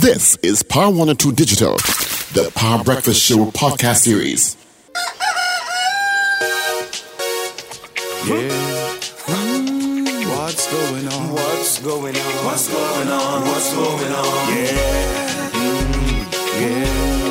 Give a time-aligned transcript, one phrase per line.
[0.00, 1.76] This is Power 102 Digital,
[2.32, 4.56] the Power Breakfast Show podcast series.
[8.24, 8.48] Yeah.
[10.26, 11.32] What's going on?
[11.34, 12.44] What's going on?
[12.46, 13.42] What's going on?
[13.46, 14.56] What's going on?
[14.56, 15.50] Yeah.
[15.52, 17.29] Mm, yeah.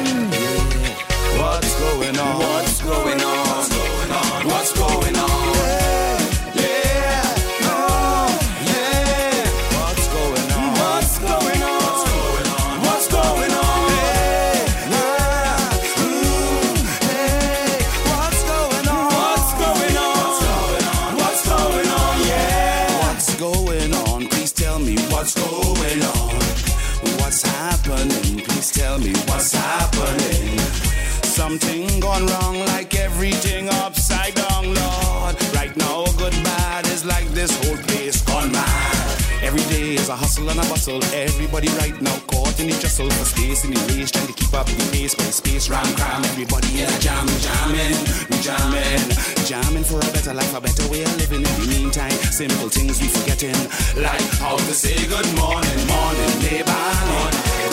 [31.50, 35.34] Something gone wrong, like everything upside down, Lord.
[35.58, 39.18] Right now, good bad is like this whole place gone mad.
[39.42, 41.04] Every day is a hustle and a bustle.
[41.06, 44.54] Everybody right now caught in the jostle for space in the race, trying to keep
[44.54, 45.16] up the pace.
[45.16, 47.98] But space ram cram, everybody in a jam, jamming,
[48.46, 49.10] jamming,
[49.50, 51.42] jamming for a better life, a better way of living.
[51.42, 53.58] In the meantime, simple things we forgetting,
[53.98, 56.86] like how to say good morning, morning, neighbor,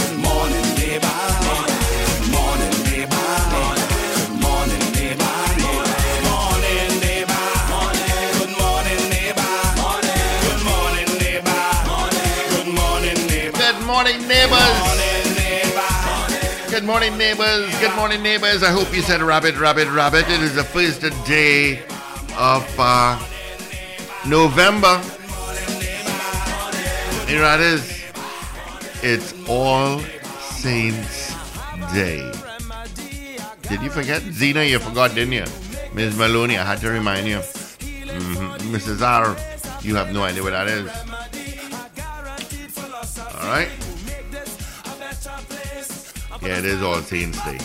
[0.00, 1.12] good morning, neighbor,
[1.44, 1.75] good
[13.66, 14.78] Good morning, neighbors.
[16.70, 17.68] Good morning, neighbors.
[17.80, 18.62] Good morning, neighbors.
[18.62, 20.28] I hope you said rabbit, rabbit, rabbit.
[20.28, 21.80] It is the first day
[22.38, 23.18] of uh,
[24.24, 24.98] November.
[27.26, 28.04] Here it is.
[29.02, 29.98] It's All
[30.38, 31.34] Saints
[31.92, 32.22] Day.
[33.62, 34.22] Did you forget?
[34.22, 35.44] Zena, you forgot, didn't you?
[35.92, 36.16] Ms.
[36.16, 37.38] Maloney, I had to remind you.
[37.38, 38.58] Mhm.
[38.70, 39.02] Mrs.
[39.02, 39.36] R,
[39.82, 41.15] you have no idea what that is.
[43.56, 43.70] Right.
[46.42, 47.56] Yeah, it is All Saints Day.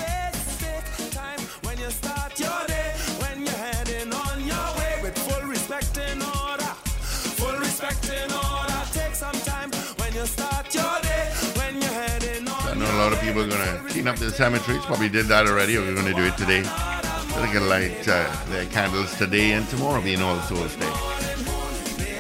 [12.64, 14.86] I know a lot of people are to clean up the cemeteries.
[14.86, 16.62] Probably did that already, or we're to do it today.
[16.62, 20.90] They're to light uh, their candles today and tomorrow being All Souls Day.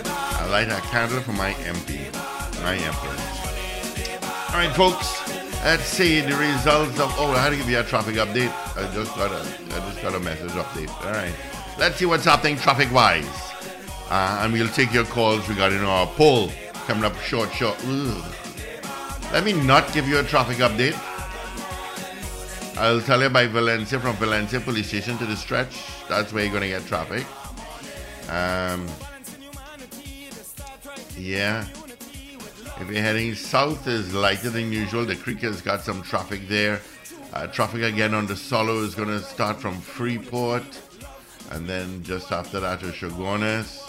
[0.03, 2.12] I light a candle for my MP,
[2.63, 3.20] my empress.
[4.51, 5.29] All right, folks.
[5.63, 7.09] Let's see the results of.
[7.17, 8.51] Oh, I had to give you a traffic update.
[8.75, 10.89] I just got a, I just got a message update.
[11.06, 11.34] All right.
[11.79, 13.25] Let's see what's happening traffic-wise,
[14.09, 16.51] uh, and we'll take your calls regarding our poll
[16.85, 17.78] coming up short, short.
[17.85, 18.35] Ugh.
[19.31, 21.00] Let me not give you a traffic update.
[22.78, 25.85] I'll tell you by Valencia from Valencia Police Station to the stretch.
[26.09, 27.25] That's where you're gonna get traffic.
[28.29, 28.85] Um,
[31.18, 31.66] yeah.
[32.81, 35.06] If you're heading south, is lighter than usual.
[35.06, 36.81] The creek has got some traffic there.
[37.31, 40.64] Uh, traffic again on the Solo is gonna start from Freeport,
[41.52, 43.88] and then just after that to Chaguanas.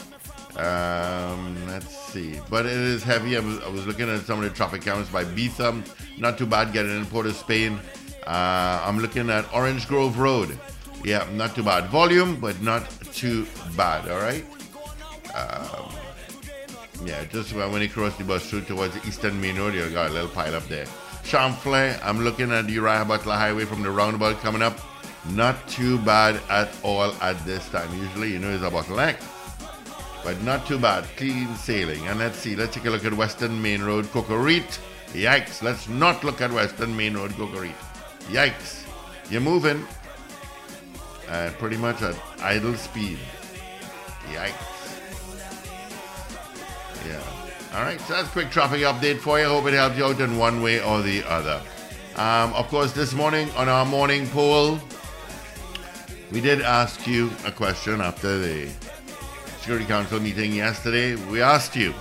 [0.58, 2.38] Um, let's see.
[2.50, 3.38] But it is heavy.
[3.38, 5.82] I was, I was looking at some of the traffic counts by Beetham.
[6.18, 7.80] Not too bad getting in Port of Spain.
[8.26, 10.58] Uh, I'm looking at Orange Grove Road.
[11.02, 11.86] Yeah, not too bad.
[11.86, 14.06] Volume, but not too bad.
[14.10, 14.44] All right.
[15.34, 15.91] Um,
[17.04, 20.10] yeah, just when you cross the bus route towards the Eastern Main Road, you got
[20.10, 20.86] a little pile up there.
[21.24, 24.78] Champlain, I'm looking at the Uriah Butler Highway from the roundabout coming up.
[25.30, 27.92] Not too bad at all at this time.
[27.96, 29.16] Usually, you know, it's a bottleneck
[30.24, 31.04] but not too bad.
[31.16, 32.06] Clean sailing.
[32.08, 34.78] And let's see, let's take a look at Western Main Road, Cocorite.
[35.12, 37.74] Yikes, let's not look at Western Main Road, Cocorite.
[38.28, 38.86] Yikes,
[39.30, 39.84] you're moving
[41.28, 43.18] uh, pretty much at idle speed.
[44.32, 44.71] Yikes.
[47.06, 47.20] Yeah.
[47.74, 49.46] All right, so that's a quick traffic update for you.
[49.46, 51.60] Hope it helped you out in one way or the other.
[52.16, 54.78] Um, of course, this morning on our morning poll,
[56.30, 58.70] we did ask you a question after the
[59.58, 61.14] Security Council meeting yesterday.
[61.30, 61.94] We asked you,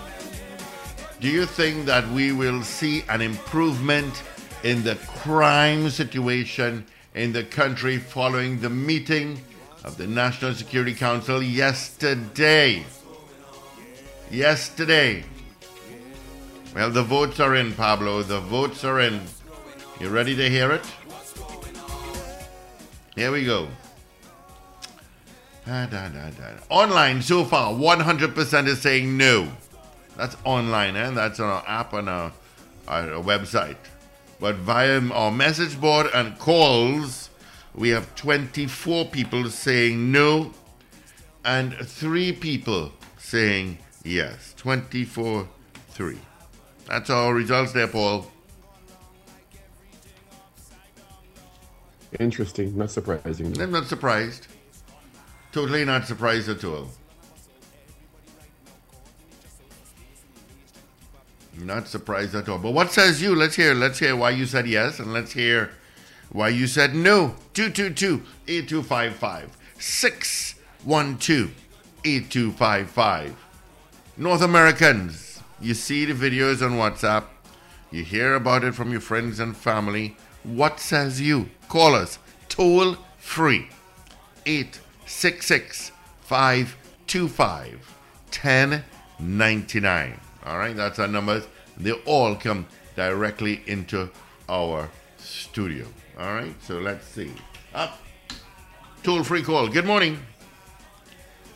[1.22, 4.24] do you think that we will see an improvement
[4.64, 6.86] in the crime situation
[7.16, 9.40] in the country following the meeting
[9.84, 12.84] of the National Security Council yesterday?
[14.32, 15.26] Yesterday.
[16.74, 18.24] Well, the votes are in, Pablo.
[18.24, 19.20] The votes are in.
[20.00, 20.86] You ready to hear it?
[23.14, 23.68] Here we go.
[25.66, 26.30] Da, da, da.
[26.70, 29.52] Online so far, 100% is saying no.
[30.16, 32.32] That's online, and that's on our app and our,
[32.88, 33.76] our website.
[34.40, 37.30] But via our message board and calls,
[37.76, 40.54] we have 24 people saying no
[41.44, 44.54] and three people saying yes.
[44.58, 45.48] 24
[45.90, 46.18] 3.
[46.88, 48.32] That's our results there, Paul.
[52.20, 52.78] Interesting.
[52.78, 53.60] Not surprising.
[53.62, 54.48] I'm not surprised.
[55.52, 56.90] Totally not surprised at all.
[61.58, 62.58] Not surprised at all.
[62.58, 63.36] But what says you?
[63.36, 63.74] Let's hear.
[63.74, 65.72] Let's hear why you said yes, and let's hear
[66.32, 67.36] why you said no.
[67.54, 71.52] 222 8255 612
[72.04, 73.36] 8255.
[74.22, 77.24] North Americans, you see the videos on WhatsApp,
[77.90, 80.16] you hear about it from your friends and family.
[80.44, 81.50] What says you?
[81.68, 83.70] Call us toll free
[84.46, 85.92] 866
[86.22, 87.96] 525
[88.30, 90.20] 1099.
[90.46, 91.48] All right, that's our numbers.
[91.78, 94.12] They all come directly into
[94.48, 95.88] our studio.
[96.20, 97.32] All right, so let's see.
[97.74, 98.00] Up,
[99.02, 99.68] toll free call.
[99.68, 100.20] Good morning.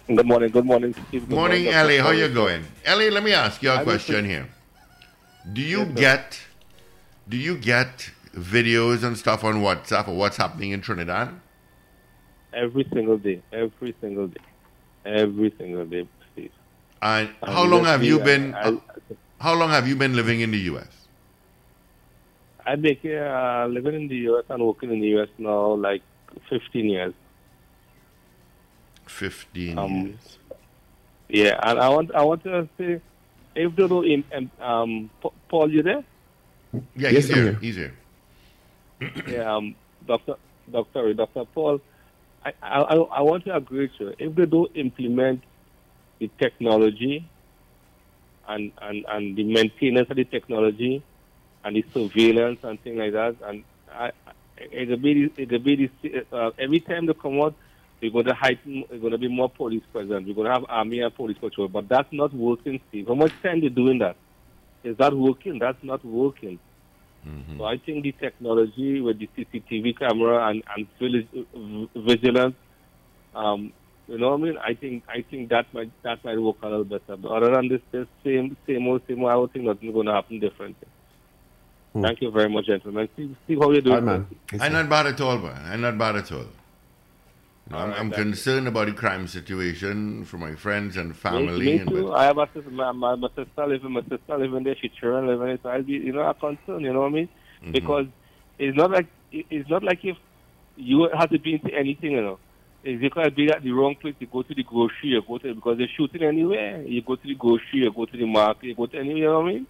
[0.08, 0.50] Good morning.
[0.52, 1.28] Good morning, Steve.
[1.28, 1.78] Good Morning, Dr.
[1.78, 1.98] Ellie.
[1.98, 2.64] How you going?
[2.86, 4.48] Ellie, let me ask you a I question with- here.
[5.52, 5.94] Do you Yes, sir.
[5.94, 6.42] get
[7.28, 11.30] do you get videos and stuff on WhatsApp of what's happening in Trinidad?
[12.54, 13.42] Every single day.
[13.52, 14.42] Every single day.
[15.06, 16.52] Every single day, Steve.
[17.02, 18.78] And And how long have you been I, I,
[19.40, 21.08] how long have you been living in the US?
[22.68, 24.46] I've been here, uh, living in the U.S.
[24.50, 25.30] and working in the U.S.
[25.38, 26.02] now like
[26.50, 27.14] 15 years.
[29.06, 30.38] 15 Um, years.
[31.30, 33.02] Yeah, and I want I want to say,
[33.56, 35.10] if they don't, um, um,
[35.50, 36.04] Paul, you there?
[36.96, 37.44] Yeah, Yes, he's here.
[37.44, 37.60] here.
[37.62, 37.94] He's here.
[39.28, 39.76] yeah, um,
[40.08, 40.36] Doctor,
[40.72, 41.82] Doctor, Doctor Paul,
[42.46, 44.14] I, I, I I want to agree with you.
[44.20, 45.44] If they don't implement
[46.20, 47.28] the technology
[48.48, 51.02] and, and, and the maintenance of the technology
[51.64, 54.32] and the surveillance and things like that, and I, I-
[54.72, 57.56] it'll be it'll be the, uh, every time they come out,
[58.06, 58.84] we're going to heighten.
[58.90, 60.28] We're going to be more police present.
[60.28, 63.08] We're going to have army and police patrol, but that's not working, Steve.
[63.08, 64.16] How much time they doing that?
[64.84, 65.60] Is that working?
[65.60, 66.60] That's not working.
[67.58, 72.56] So I think the technology with the CCTV camera and, and vigi- vigilance,
[73.34, 73.74] um,
[74.08, 74.58] you know what I mean?
[74.60, 77.18] I think I think that might that might work a little better.
[77.18, 80.06] But other than this, this same same old same old, I would think nothing's going
[80.06, 80.76] to happen different.
[82.00, 83.08] Thank you very much, gentlemen.
[83.16, 84.28] See, see how you Hi, doing.
[84.60, 85.66] I'm not bad at all, man.
[85.66, 86.46] I'm not bad at all.
[87.70, 88.24] No, I'm, All right, I'm thank you.
[88.26, 91.66] concerned about the crime situation for my friends and family.
[91.66, 92.04] me and too.
[92.04, 94.90] but- I have a sister, my, my, my sister living, my sister living there, she
[94.90, 97.30] children living there, so I'll be, you know, a concern, you know what I mean?
[97.62, 97.72] Mm-hmm.
[97.72, 98.06] Because
[98.60, 100.16] it's not like, it's not like if
[100.76, 102.40] you have to be into anything, you know.
[102.84, 105.40] If you can be at the wrong place, you go to the grocery, you go
[105.40, 106.84] to, because they're shooting anywhere.
[106.84, 109.24] You go to the grocery, you go to the market, you go to anywhere, you
[109.26, 109.68] know what I mean?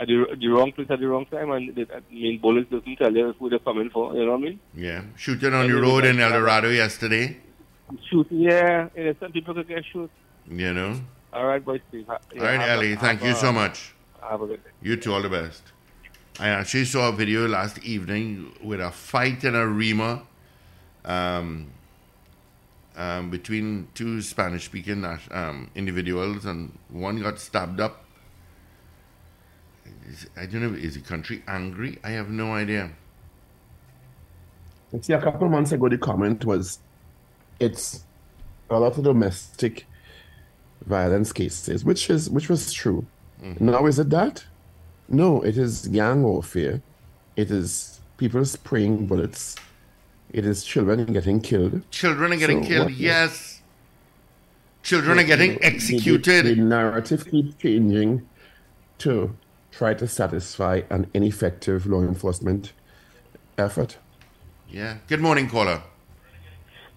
[0.00, 2.96] At the, the wrong place at the wrong time, and the, I mean, bullets doesn't
[2.96, 4.60] tell you who they're coming for, you know what I mean?
[4.74, 7.36] yeah, shooting on the road in El Dorado yesterday.
[8.08, 10.08] Shooting, yeah, innocent people could get shot.
[10.48, 11.00] You know.
[11.34, 12.06] All right, boy, Steve.
[12.08, 12.96] Yeah, All right, Ellie.
[12.96, 13.94] Thank you a- so much.
[14.22, 14.70] Have a good day.
[14.82, 15.62] You too, all the best.
[16.38, 20.22] I actually saw a video last evening with a fight in Arima
[21.04, 21.70] um,
[22.96, 28.04] um, between two Spanish speaking um, individuals, and one got stabbed up.
[30.10, 31.98] Is, I don't know, is the country angry?
[32.02, 32.90] I have no idea.
[35.02, 36.80] See, a couple of months ago, the comment was
[37.60, 38.04] it's
[38.68, 39.86] a lot of domestic
[40.84, 43.06] violence cases, which is which was true.
[43.40, 43.64] Mm-hmm.
[43.66, 44.44] Now, is it that?
[45.08, 46.82] No, it is gang warfare.
[47.36, 49.54] It is people spraying bullets.
[50.32, 51.88] It is children getting killed.
[51.90, 53.62] Children are getting So killed, yes.
[54.82, 56.46] Children are getting The- the- executed.
[56.46, 58.26] The, narrative keeps changing
[58.98, 59.36] to
[59.70, 62.72] try to satisfy an ineffective law enforcement
[63.58, 63.98] effort.
[64.70, 64.98] yeah.
[65.08, 65.82] Good morning, caller.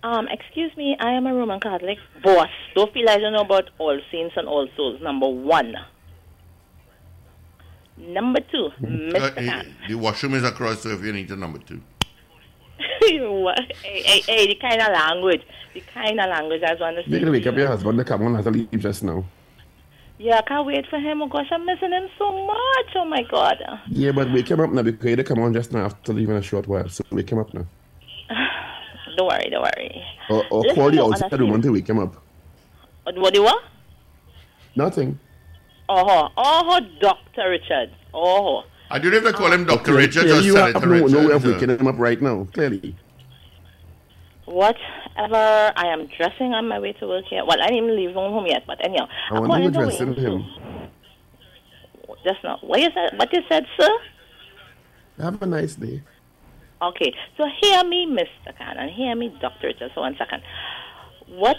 [0.03, 1.97] Um, excuse me, I am a Roman Catholic.
[2.23, 5.75] Boss, don't feel I don't know about All Saints and All Souls, number one.
[7.97, 9.37] Number two, Uh, Mr.
[9.37, 9.75] eh, Khan.
[9.87, 11.81] the washroom is across, so if you need to number two.
[13.03, 13.19] Hey,
[13.83, 15.41] hey, hey, the kind of language,
[15.73, 18.03] the kind of language I was want to You're gonna wake up your husband to
[18.05, 19.23] come on has to leave just now.
[20.19, 21.21] Yeah, I can't wait for him.
[21.21, 22.95] Oh gosh, I'm missing him so much.
[22.95, 23.57] Oh my God.
[23.87, 26.41] Yeah, but wake him up now because he come on just now after leaving a
[26.41, 26.87] short while.
[26.87, 27.65] So wake him up now.
[29.17, 30.03] Don't worry, don't worry.
[30.29, 31.45] Or, or Listen, call the no, outside honestly.
[31.45, 32.15] woman to wake him up.
[33.03, 33.63] What, what do you want?
[34.75, 35.19] Nothing.
[35.87, 37.49] Oh, oh, Dr.
[37.49, 37.91] Richard.
[38.11, 38.63] Oh.
[38.89, 39.75] I don't even call him ah.
[39.75, 39.83] Dr.
[39.83, 41.61] Clearly- Richards or you Senator have no, no way of Richards.
[41.61, 42.47] waking him up right now.
[42.53, 42.95] Clearly.
[44.45, 47.45] Whatever, I am dressing on my way to work here.
[47.45, 49.07] Well, I didn't even leave home yet, but anyhow.
[49.31, 50.43] I wonder to dressing him.
[52.23, 52.57] Just now.
[52.61, 53.17] What you said?
[53.17, 53.89] What you said, sir?
[55.19, 56.01] Have a nice day.
[56.81, 58.57] Okay, so hear me, Mr.
[58.57, 59.71] Khan, and hear me, Dr.
[59.71, 60.43] Just one second.
[61.27, 61.55] What,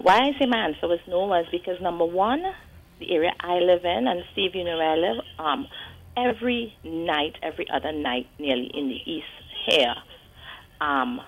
[0.00, 2.42] why I say my answer was no was because number one,
[2.98, 5.68] the area I live in, and Steve, you know where I live, um,
[6.16, 9.26] every night, every other night, nearly in the east
[9.68, 9.94] here,
[10.80, 11.20] um,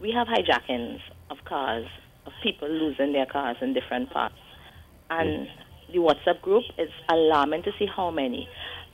[0.00, 1.86] we have hijackings of cars,
[2.26, 4.34] of people losing their cars in different parts.
[5.10, 5.46] And
[5.92, 8.48] the WhatsApp group is alarming to see how many.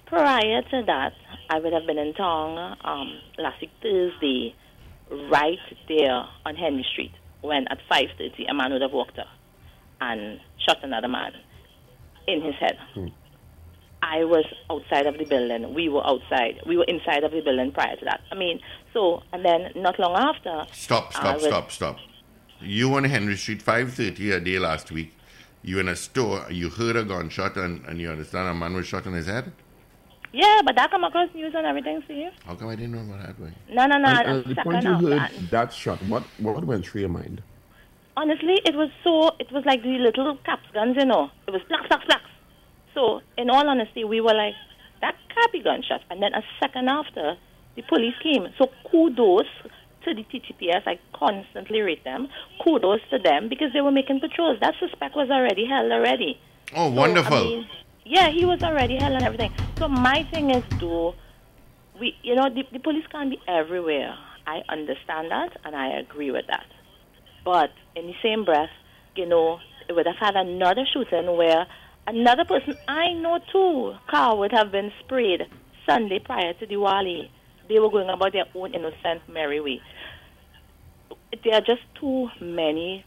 [0.06, 1.12] Prior to that,
[1.48, 4.54] I would have been in town um, last week Thursday,
[5.30, 9.28] right there on Henry Street, when at 5.30 a man would have walked up
[10.00, 11.32] and shot another man
[12.26, 12.76] in his head.
[14.10, 15.72] I was outside of the building.
[15.72, 16.60] We were outside.
[16.66, 18.20] We were inside of the building prior to that.
[18.32, 18.60] I mean,
[18.92, 20.66] so, and then not long after.
[20.72, 21.96] Stop, stop, was- stop, stop.
[22.60, 25.12] You on Henry Street, 5.30 a day last week.
[25.62, 28.86] You in a store, you heard a gunshot, and, and you understand a man was
[28.86, 29.52] shot in his head?
[30.32, 32.32] Yeah, but that come across news and everything, Steve.
[32.44, 33.52] How come I didn't know about that way?
[33.70, 34.08] No, no, no.
[34.08, 37.10] And, and and the point you heard that- that shot, what what went through your
[37.10, 37.42] mind?
[38.16, 41.30] honestly, it was so, it was like the little caps guns, you know.
[41.48, 42.19] It was blacks, blacks, blacks.
[42.94, 44.54] So, in all honesty, we were like,
[45.00, 46.02] that can't be gunshot.
[46.10, 47.36] And then a second after,
[47.76, 48.48] the police came.
[48.58, 49.46] So, kudos
[50.04, 50.82] to the TTPS.
[50.86, 52.28] I constantly rate them.
[52.64, 54.58] Kudos to them because they were making patrols.
[54.60, 56.38] That suspect was already held already.
[56.74, 57.36] Oh, So, wonderful.
[57.36, 57.66] I mean,
[58.04, 59.50] yeah, he was already held and everything.
[59.78, 61.12] So my thing is, do
[61.98, 62.14] we?
[62.22, 64.16] You know, the, the police can't be everywhere.
[64.46, 66.66] I understand that, and I agree with that.
[67.44, 68.70] But in the same breath,
[69.16, 71.66] you know, it would have had another shooting where
[72.10, 75.42] another person I know too car would have been sprayed
[75.86, 77.30] Sunday prior to Diwali.
[77.68, 79.80] They were going about their own innocent merry way.
[81.44, 83.04] There are just too many,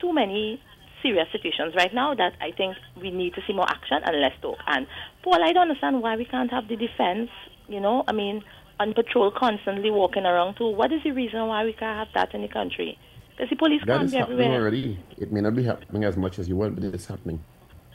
[0.00, 0.60] too many
[1.02, 4.32] serious situations right now that I think we need to see more action and less
[4.40, 4.58] talk.
[4.66, 4.86] And
[5.24, 7.30] Paul, I don't understand why we can't have the defense.
[7.68, 8.42] You know, I mean,
[8.78, 10.68] on patrol constantly walking around too.
[10.68, 12.98] What is the reason why we can't have that in the country?
[13.30, 14.60] Because the police That can't be everywhere.
[14.60, 14.98] already.
[15.16, 17.42] It may not be happening as much as you want, but it's happening.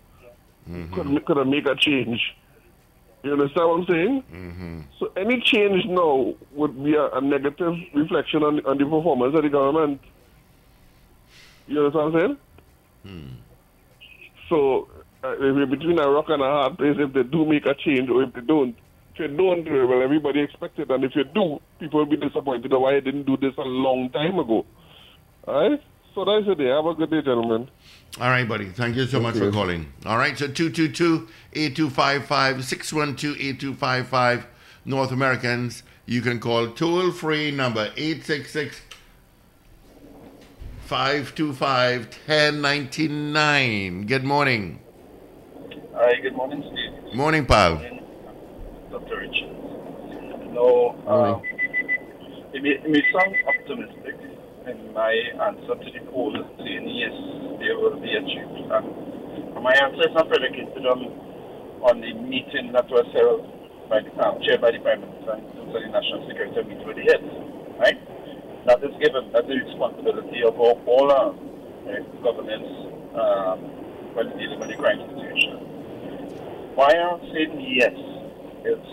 [0.94, 2.20] could could have made a change.
[3.24, 4.24] You understand what I'm saying?
[4.34, 4.80] Mm-hmm.
[5.00, 9.44] So any change now would be a, a negative reflection on, on the performance of
[9.44, 10.02] the government.
[11.68, 12.38] You understand what I'm
[13.06, 13.38] saying?
[14.50, 14.90] So
[15.24, 18.24] uh, between a rock and a hard place if they do make a change or
[18.24, 18.76] if they don't.
[19.14, 22.72] If you don't, well, everybody expects it, and if you do, people will be disappointed
[22.74, 24.66] why I didn't do this a long time ago.
[25.48, 25.80] All right?
[26.16, 26.60] So that's it.
[26.68, 27.70] Have a good day, gentlemen.
[28.20, 28.70] All right, buddy.
[28.70, 29.94] Thank you so much for calling.
[30.06, 31.28] All right, so 222-8255,
[33.84, 34.46] 612-8255,
[34.86, 35.84] North Americans.
[36.08, 38.82] You can call toll-free number 866
[40.86, 44.06] 525 1099.
[44.08, 44.80] Good morning.
[45.94, 47.14] Hi, good morning, Steve.
[47.16, 47.82] Morning, pal.
[49.02, 49.50] Richard.
[50.54, 51.42] No, um,
[52.54, 54.14] it, may, it may sound optimistic
[54.70, 55.10] in my
[55.50, 56.30] answer to the poll
[56.62, 57.16] saying yes,
[57.58, 58.70] there will be a change.
[58.70, 61.10] And my answer is not predicated on,
[61.82, 63.50] on the meeting that was held
[63.90, 67.06] by the, um, chaired by the Prime Minister and the National Security meeting with the
[67.10, 67.30] heads,
[67.82, 67.98] right?
[68.70, 72.70] That is given, that's the responsibility of all, all our uh, governance
[73.18, 73.58] um,
[74.14, 75.74] when dealing with the crime situation.
[76.78, 77.94] Why I'm saying yes,
[78.64, 78.92] it's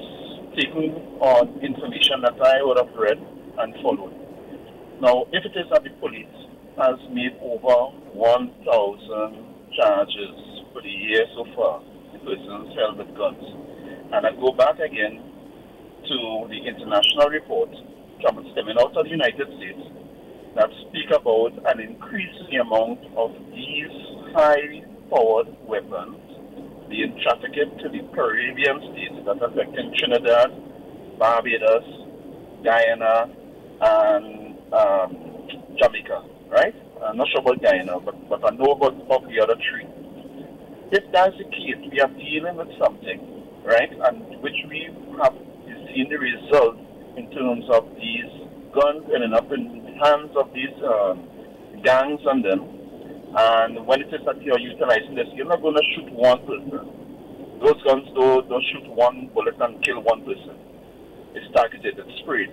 [0.59, 3.19] taking on information that I would have read
[3.59, 4.15] and followed.
[5.01, 6.27] Now, if it is that the police
[6.77, 8.61] has made over 1,000
[9.77, 10.37] charges
[10.73, 13.45] for the year so far, the persons held with guns,
[14.13, 15.23] and I go back again
[16.09, 16.19] to
[16.51, 17.71] the international report
[18.27, 19.81] coming stemming out of the United States
[20.57, 23.95] that speak about an increasing amount of these
[24.35, 26.30] high-powered weapons
[26.91, 30.51] being trafficked to the Caribbean states that affecting Trinidad,
[31.19, 31.87] Barbados,
[32.65, 33.31] Guyana,
[33.81, 35.09] and um,
[35.81, 36.75] Jamaica, right?
[37.07, 39.87] I'm not sure about Guyana, but, but I know about, about the other three.
[40.91, 44.91] If that's the case, we are dealing with something, right, and which we
[45.23, 45.35] have
[45.95, 46.77] seen the result
[47.17, 48.31] in terms of these
[48.75, 51.29] guns ending up in the hands of these um,
[51.85, 52.80] gangs and them.
[53.37, 57.61] And when it is that you're utilizing this, you're not going to shoot one person.
[57.63, 60.57] Those guns don't, don't shoot one bullet and kill one person.
[61.35, 62.51] It's targeted, it's sprayed.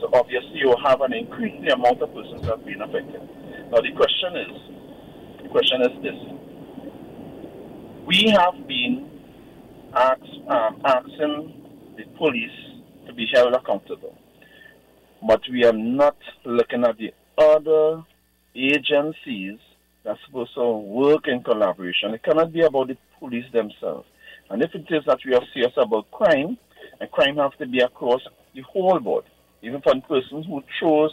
[0.00, 3.20] So obviously you'll have an increasing amount of persons that have been affected.
[3.70, 6.18] Now the question is, the question is this.
[8.06, 9.08] We have been
[9.94, 12.50] ask, um, asking the police
[13.06, 14.16] to be held accountable.
[15.26, 18.04] But we are not looking at the other
[18.54, 19.58] agencies
[20.08, 22.14] that's supposed to work in collaboration.
[22.14, 24.08] It cannot be about the police themselves.
[24.48, 26.56] And if it is that we are serious about crime,
[26.98, 28.22] and crime has to be across
[28.54, 29.24] the whole board,
[29.60, 31.12] even from persons who throws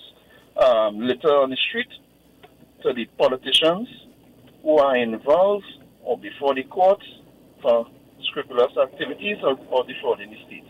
[0.63, 1.89] um, litter on the street
[2.83, 3.89] to the politicians
[4.63, 5.65] who are involved
[6.01, 7.05] or before the courts
[7.61, 7.85] for
[8.29, 10.63] scrupulous activities or, or defrauding the state.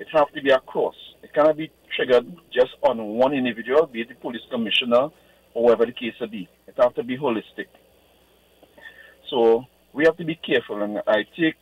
[0.00, 0.96] It has to be across.
[1.22, 5.10] It cannot be triggered just on one individual, be it the police commissioner
[5.54, 6.48] or whatever the case may be.
[6.70, 7.66] It has to be holistic.
[9.28, 11.56] So we have to be careful, and I take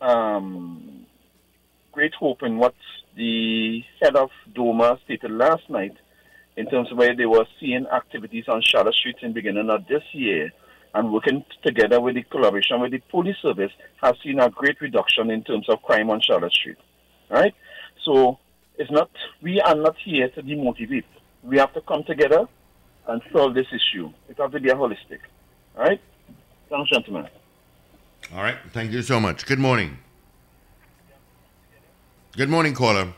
[0.00, 1.04] um,
[1.90, 2.74] great hope in what
[3.16, 5.96] the head of DOMA stated last night
[6.56, 10.04] in terms of where they were seeing activities on Charlotte Street in beginning of this
[10.12, 10.52] year
[10.94, 15.30] and working together with the collaboration with the police service has seen a great reduction
[15.32, 16.78] in terms of crime on Charlotte Street.
[17.28, 17.54] Right?
[18.04, 18.38] So
[18.78, 19.10] it's not
[19.42, 21.04] we are not here to demotivate.
[21.42, 22.46] We have to come together
[23.08, 24.12] and solve this issue.
[24.28, 25.20] It has to be a holistic.
[25.76, 26.00] All right?
[26.68, 27.28] Thanks, gentlemen.
[28.34, 28.56] All right.
[28.72, 29.46] Thank you so much.
[29.46, 29.98] Good morning.
[32.36, 33.12] Good morning, caller.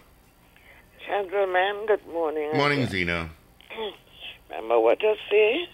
[1.06, 2.50] Gentlemen, good morning.
[2.54, 3.28] Morning, Zena.
[4.50, 5.68] Remember what I say?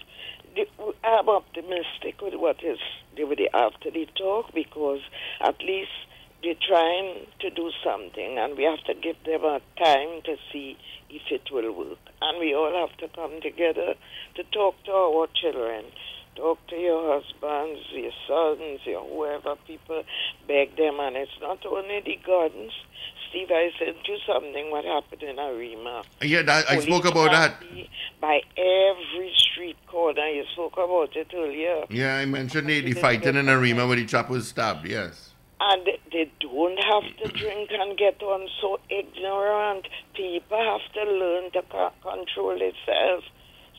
[1.03, 2.79] I'm optimistic with what is
[3.17, 4.99] with the after the talk because
[5.41, 5.91] at least
[6.41, 10.77] they're trying to do something and we have to give them a time to see
[11.09, 11.97] if it will work.
[12.21, 13.95] And we all have to come together
[14.35, 15.85] to talk to our children.
[16.35, 20.03] Talk to your husbands, your sons, your whoever people,
[20.47, 20.99] beg them.
[20.99, 22.71] And it's not only the gardens.
[23.29, 26.03] Steve, I sent you something what happened in Arima.
[26.21, 27.61] Yeah, that, I spoke about that.
[28.21, 30.27] By every street corner.
[30.27, 31.85] You spoke about it earlier.
[31.89, 34.87] Yeah, I mentioned the, the fighting in Arima where the chap was stabbed.
[34.87, 35.28] Yes.
[35.61, 39.87] And they don't have to drink and get on so ignorant.
[40.15, 43.25] People have to learn to co- control themselves.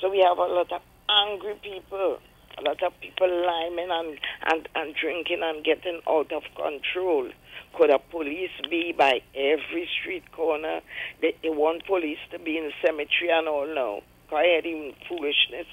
[0.00, 2.18] So we have a lot of angry people,
[2.58, 4.18] a lot of people liming and,
[4.52, 7.30] and, and drinking and getting out of control.
[7.74, 10.80] Could a police be by every street corner?
[11.22, 14.00] They, they want police to be in the cemetery and all now.
[14.28, 15.66] Quiet even foolishness,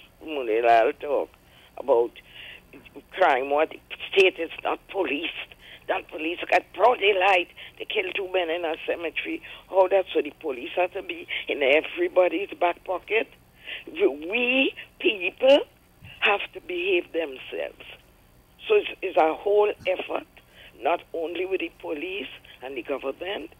[0.69, 1.29] I'll talk
[1.77, 2.11] about
[3.11, 3.49] crime.
[3.49, 3.69] What
[4.11, 5.29] state is not police?
[5.87, 7.47] That police got broad daylight.
[7.79, 9.41] They killed two men in a cemetery.
[9.69, 13.27] How that's so the police have to be in everybody's back pocket?
[13.87, 15.59] We people
[16.19, 17.85] have to behave themselves.
[18.67, 20.27] So it's, it's a whole effort,
[20.81, 22.27] not only with the police
[22.61, 23.51] and the government,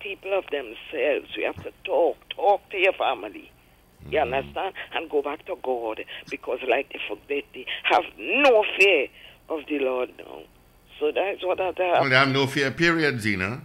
[0.00, 1.28] people of themselves.
[1.36, 3.50] We have to talk, talk to your family.
[4.10, 4.22] You mm.
[4.22, 4.74] understand?
[4.94, 9.06] And go back to God because, like they forget, they have no fear
[9.48, 10.42] of the Lord now.
[10.98, 11.76] So that's what I have.
[11.78, 13.60] Well, they have no fear, period, Zena.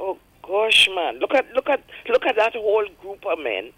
[0.00, 1.18] Oh gosh, man!
[1.20, 3.72] Look at look at look at that whole group of men,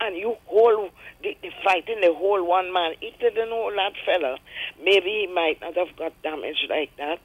[0.00, 0.90] and you whole
[1.22, 2.92] the, the fighting the whole one man.
[3.00, 4.38] If they didn't know that fella,
[4.82, 7.20] maybe he might not have got damaged like that.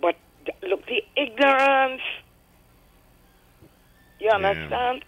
[0.00, 0.16] But
[0.46, 2.02] th- look, the ignorance.
[4.18, 5.04] You understand?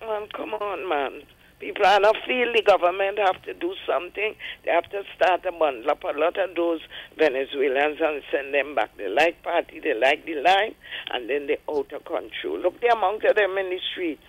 [0.00, 1.22] Man, come on, man.
[1.58, 4.34] People are not feel the government have to do something.
[4.64, 6.80] They have to start a bundle up a lot of those
[7.16, 8.94] Venezuelans and send them back.
[8.98, 10.74] They like party, they like the line,
[11.10, 12.58] and then they out of control.
[12.58, 14.22] Look the amount of them in the streets.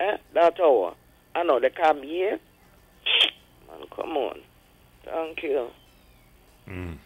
[0.00, 0.16] Eh?
[0.34, 0.94] That hour.
[1.36, 2.40] I know they come here.
[3.68, 4.40] Man, come on.
[5.04, 5.68] Thank you.
[6.68, 6.96] Mm.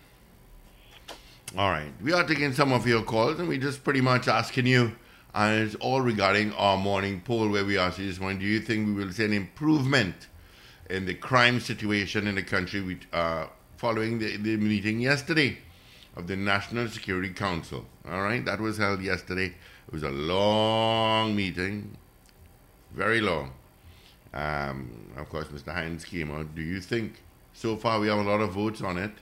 [1.59, 1.93] All right.
[2.03, 4.93] We are taking some of your calls and we're just pretty much asking you,
[5.35, 8.61] and it's all regarding our morning poll where we asked you this one do you
[8.61, 10.29] think we will see an improvement
[10.91, 15.57] in the crime situation in the country with, uh, following the, the meeting yesterday
[16.17, 17.87] of the National Security Council?
[18.11, 18.45] All right.
[18.45, 19.47] That was held yesterday.
[19.87, 21.97] It was a long meeting,
[22.93, 23.53] very long.
[24.35, 25.73] Um, of course, Mr.
[25.73, 26.55] Hinds came out.
[26.55, 29.13] Do you think so far we have a lot of votes on it?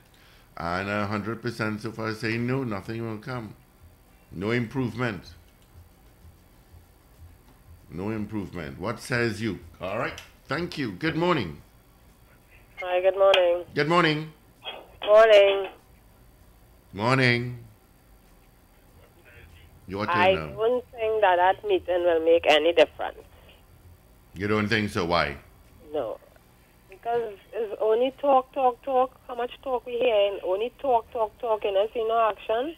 [0.57, 3.55] And a 100% so far saying no, nothing will come.
[4.31, 5.23] No improvement.
[7.91, 8.79] No improvement.
[8.79, 9.59] What says you?
[9.81, 10.19] All right.
[10.45, 10.91] Thank you.
[10.91, 11.61] Good morning.
[12.81, 13.65] Hi, good morning.
[13.73, 14.31] Good morning.
[15.03, 15.67] Morning.
[16.93, 17.57] Morning.
[19.87, 20.47] Your turn I now.
[20.49, 23.17] don't think that that meeting will make any difference.
[24.35, 25.05] You don't think so?
[25.05, 25.37] Why?
[25.91, 26.19] No.
[26.89, 29.11] Because it's only talk, talk, talk.
[29.27, 30.31] How much talk we hear?
[30.31, 32.75] And only talk, talk, talk, and I see no action.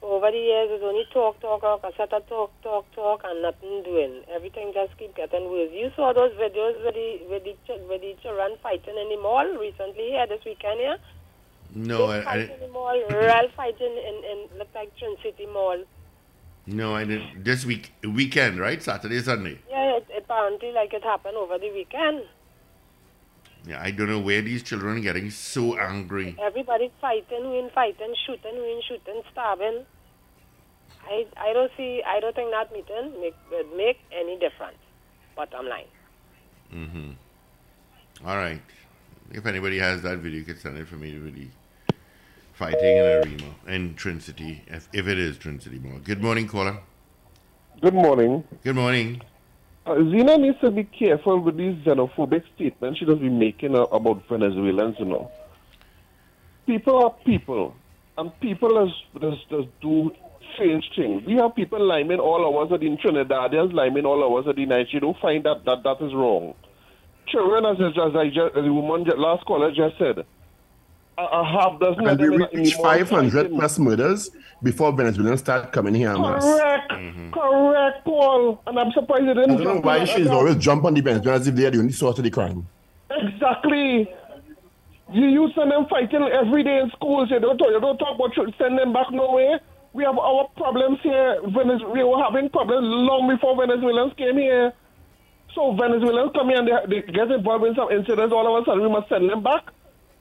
[0.00, 3.82] Over the years, it's only talk, talk, talk, a set talk, talk, talk, and nothing
[3.82, 4.22] doing.
[4.32, 5.70] Everything just keep getting worse.
[5.72, 7.56] You saw those videos with the, with the,
[7.88, 10.98] with the children fighting in the mall recently here this weekend here?
[11.74, 15.84] No, I, I in the mall, real fighting in, in like Trincity Mall.
[16.66, 17.44] no, I didn't.
[17.44, 18.82] This week, weekend, right?
[18.82, 19.58] Saturday, Sunday.
[19.68, 22.22] Yeah, it, apparently like it happened over the weekend.
[23.68, 26.34] Yeah, I don't know where these children are getting so angry.
[26.40, 29.84] Everybody fighting, who in fighting, shooting, who in shooting, stabbing.
[31.06, 34.78] I, I don't see, I don't think that meeting make, would make any difference.
[35.36, 35.84] Bottom line.
[36.74, 37.10] Mm-hmm.
[38.26, 38.62] All right.
[39.32, 41.50] If anybody has that video, you can send it for me to really
[42.54, 45.98] fighting in Arima in Trincity, if, if it is Trincity Mall.
[46.02, 46.78] Good morning, caller.
[47.82, 48.44] Good morning.
[48.64, 49.20] Good morning.
[49.88, 53.82] Uh, Zena needs to be careful with these xenophobic statements she does be making uh,
[53.84, 55.30] about Venezuelans, you know.
[56.66, 57.74] People are people,
[58.18, 60.10] and people just, just, just do
[60.54, 61.24] strange things.
[61.26, 64.88] We have people liming all hours of the Trinidadians liming all hours of the night.
[64.90, 66.54] You don't find that that, that is wrong.
[67.28, 70.18] Children, as, as, I just, as the woman ju- last caller just said,
[71.18, 73.58] a, a half dozen And we them in, in the reached mall 500 fighting.
[73.58, 74.30] plus murders
[74.62, 76.44] before Venezuelans start coming here en masse.
[76.44, 76.92] Correct,
[77.88, 78.60] correct, Paul.
[78.66, 80.32] And I'm surprised they didn't don't know why she's that.
[80.34, 82.66] always jump on the Venezuelans if they are the only source of the crime.
[83.10, 84.08] Exactly.
[85.12, 87.30] You, you send them fighting every day in schools.
[87.30, 89.60] You don't talk, you don't talk about should send them back nowhere.
[89.94, 91.40] We have our problems here.
[91.44, 94.72] Venez- we were having problems long before Venezuelans came here.
[95.54, 98.32] So Venezuelans come here and they, they get involved in some incidents.
[98.32, 99.64] All of a sudden, we must send them back.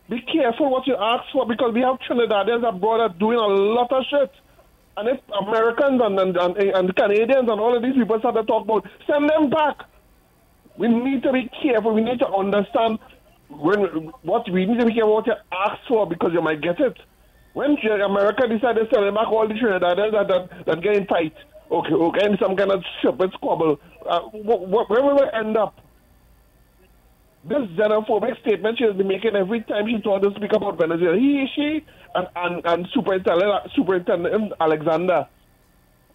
[0.10, 3.46] Be careful what you ask for because we have Trinidadians abroad that are doing a
[3.46, 4.32] lot of shit.
[4.98, 8.44] And if Americans and, and, and, and Canadians and all of these people start to
[8.44, 9.78] talk about, send them back.
[10.78, 11.94] We need to be careful.
[11.94, 13.00] We need to understand
[13.50, 16.80] when what we need to be careful what you ask for because you might get
[16.80, 16.98] it.
[17.54, 21.34] When America decided to send back all the Trinidadians that, that, that get in fight,
[21.72, 23.80] okay, okay, in some kind of stupid squabble,
[24.10, 25.76] uh, wh- wh- where will we end up?
[27.48, 31.18] This xenophobic statement she has been making every time she tried to speak about Venezuela.
[31.18, 35.28] He, she, and, and, and Superintendent, Superintendent Alexander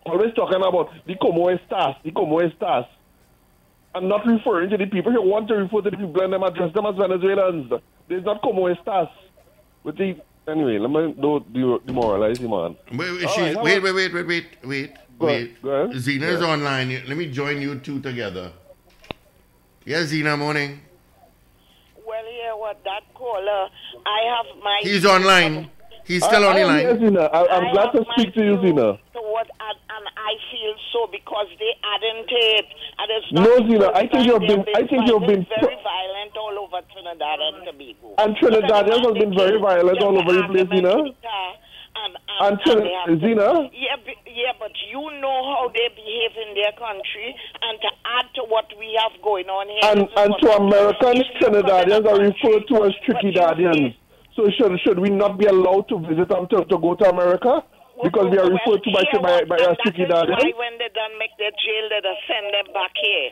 [0.04, 2.86] always talking about the como estas, the como estas
[3.94, 6.42] and not referring to the people who want to refer to the people and them
[6.42, 7.70] address them as Venezuelans.
[8.08, 9.08] There's not como estas.
[9.84, 10.16] With the
[10.48, 12.76] anyway, let me don't demoralize you, man.
[12.92, 15.62] Wait, wait, All right, wait, wait, wait, wait, wait, wait, Go wait.
[15.62, 15.98] go ahead.
[15.98, 16.46] Zena's Yeah.
[16.46, 17.02] online.
[17.06, 18.52] Let me join you two together.
[19.84, 20.80] Yes, Zena, morning.
[22.52, 23.68] Well, what that caller,
[24.04, 24.80] I have my.
[24.82, 25.70] He's online.
[26.04, 26.78] He's still I, on the I am line.
[26.80, 27.20] here, Zina.
[27.32, 28.98] I, I'm I glad to speak to you, Zina.
[29.14, 32.66] To what, and, and I feel so because they added it,
[32.98, 35.78] and it's No, not the Zina, I think you've been- I think you've been very
[35.80, 38.14] violent all over Trinidad and Tobago.
[38.18, 40.92] And Trinidadians have been very violent all over the place, Zina.
[41.94, 43.46] And, And Trin- they have Zina?
[43.46, 44.01] Yeah, b- yeah, but
[44.92, 47.28] you know how they behave in their country,
[47.64, 49.84] and to add to what we have going on here.
[49.90, 52.92] And and to I'm- Americans, If you come in a Trinidadians are referred to as
[53.08, 53.96] Trinidadians.
[54.36, 57.64] So should should we not be allowed to visit them to, to go to America?
[58.02, 60.40] Because we are referred to by by, by and as that is Trinidadians.
[60.44, 63.30] why when they done make their jail, they just send them back here.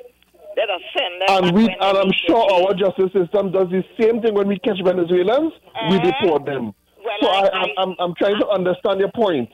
[0.56, 3.82] They just send them And back we and I'm sure our justice system does the
[4.00, 5.52] same thing when we catch Venezuelans,
[5.88, 6.10] we Uh-huh.
[6.10, 6.74] deport them.
[7.02, 9.48] Well, so I- I, I'm, I'm I'm trying to understand your point.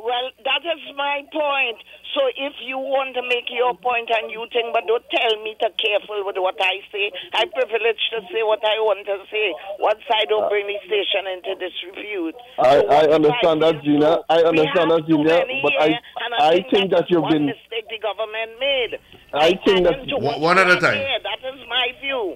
[0.00, 1.78] Well, that is my point.
[2.16, 5.54] So if you want to make your point and you think, but don't tell me
[5.62, 7.12] to careful with what I say.
[7.36, 9.54] I privilege to say what I want to say.
[9.78, 12.34] Once I don't bring the station into disrepute.
[12.58, 14.10] I, So I what understand that, feel Gina.
[14.18, 15.36] so, I understand that, too Gina.
[15.62, 15.88] But here, I
[16.24, 18.92] and I think that you've one been mistake the government made.
[19.32, 20.98] I think that One- what one we at a time.
[21.22, 22.34] That is my view.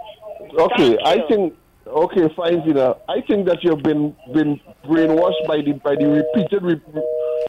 [0.54, 0.98] okay.
[1.04, 1.54] I think
[1.86, 2.96] Okay, fine, Tina.
[3.08, 7.02] I think that you've been been brainwashed by the by the repeated re-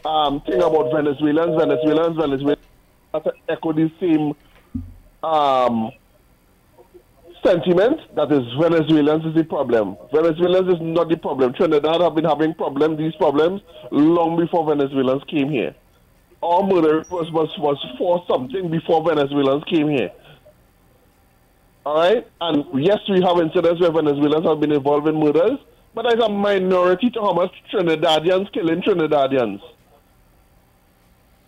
[0.03, 2.65] um, thing about Venezuelans, Venezuelans, Venezuelans.
[3.13, 4.33] That echo the same
[5.23, 5.89] um,
[7.45, 9.95] sentiment that is Venezuelans is the problem.
[10.13, 11.53] Venezuelans is not the problem.
[11.53, 15.73] Trinidad have been having problems, these problems, long before Venezuelans came here.
[16.41, 20.11] All murder was, was, was for something before Venezuelans came here.
[21.85, 22.27] All right?
[22.41, 25.59] And yes, we have incidents where Venezuelans have been involved in murders,
[25.93, 29.61] but there's a minority to how much Trinidadians killing Trinidadians.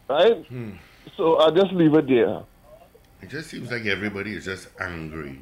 [0.10, 0.46] Right?
[0.48, 0.72] Hmm.
[1.18, 2.44] So I'll just leave it there.
[3.22, 5.42] It just seems like everybody is just angry.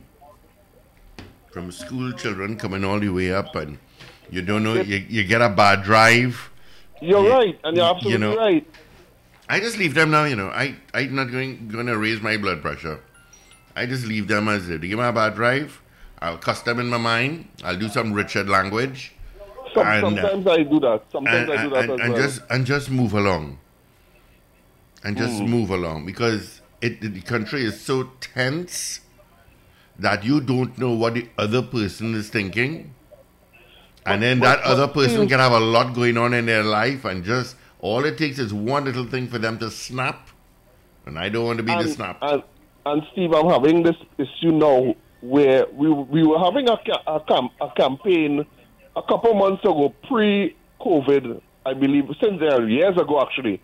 [1.52, 3.78] From school children coming all the way up, and
[4.30, 6.50] you don't know, you, you get a bad drive.
[7.02, 8.36] You're Yeah, right, and you're you absolutely know.
[8.38, 8.66] right.
[9.48, 10.48] I just leave them now, you know.
[10.50, 13.00] I, I'm not going, going to raise my blood pressure.
[13.76, 15.82] I just leave them as they give me a bad drive.
[16.20, 17.50] I'll cuss them in my mind.
[17.64, 19.14] I'll do some Richard language.
[19.74, 21.04] Some, and, uh, sometimes I do that.
[21.12, 22.22] Sometimes and, I do that and- as and well.
[22.22, 23.58] just and just move along
[25.04, 25.50] and just Mm.
[25.50, 29.02] move along because it the country is so tense
[30.00, 32.94] that you don't know what the other person is thinking
[34.06, 37.24] and then that other person can have a lot going on in their life and
[37.24, 40.30] just all it takes is one little thing for them to snap
[41.06, 42.44] and i don't want to be the snap And,
[42.86, 47.50] and Steve, I'm having this issue now where we we were having a a, cam-
[47.62, 48.46] a campaign
[48.96, 53.62] a couple months ago, pre-COVID, I believe, since there years ago actually,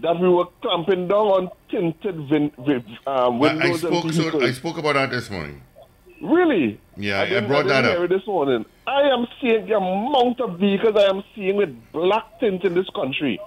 [0.00, 4.12] that we were clamping down on tinted vin- vi- uh, I, I windows and spoke
[4.12, 5.62] so, i spoke about that this morning
[6.22, 6.80] Really?
[6.96, 8.08] Yeah, I didn't- brought didn't that up.
[8.08, 8.64] this morning.
[8.86, 12.88] I am seeing the amount of vehicles I am seeing with black tint in this
[12.94, 13.38] country.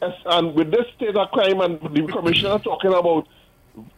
[0.00, 3.26] As, and with this state of crime and the commissioner talking about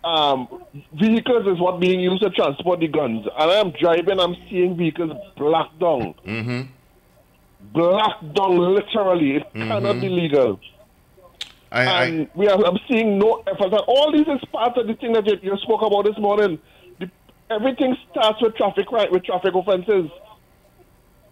[0.04, 0.62] um,
[0.92, 3.26] vehicles is what being used to transport the guns.
[3.38, 6.14] And I am driving, I'm seeing vehicles black down.
[6.26, 6.60] mm-hmm.
[7.72, 9.36] Black down, literally.
[9.36, 10.60] It cannot be legal.
[11.70, 13.72] I, I, and we are, I'm seeing no effort.
[13.72, 16.58] And all these is part of the thing that you, you spoke about this morning.
[16.98, 17.10] The,
[17.50, 20.10] everything starts with traffic right with traffic offences.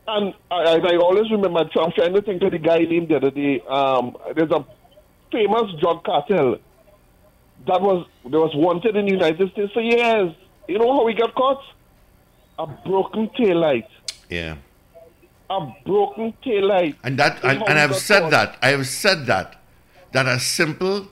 [0.08, 3.16] And I, I, I always remember I'm trying to think of the guy named the
[3.16, 3.60] other day.
[3.62, 4.64] Um, there's a
[5.32, 6.58] famous drug cartel
[7.66, 10.34] that was that was wanted in the United States for years.
[10.68, 11.62] You know how he got caught?
[12.58, 13.88] A broken tail light.
[14.30, 14.56] yeah
[15.50, 16.96] A broken tail light.
[17.04, 19.60] And that, and, and I've said that, I have said that,
[20.12, 21.08] that a simple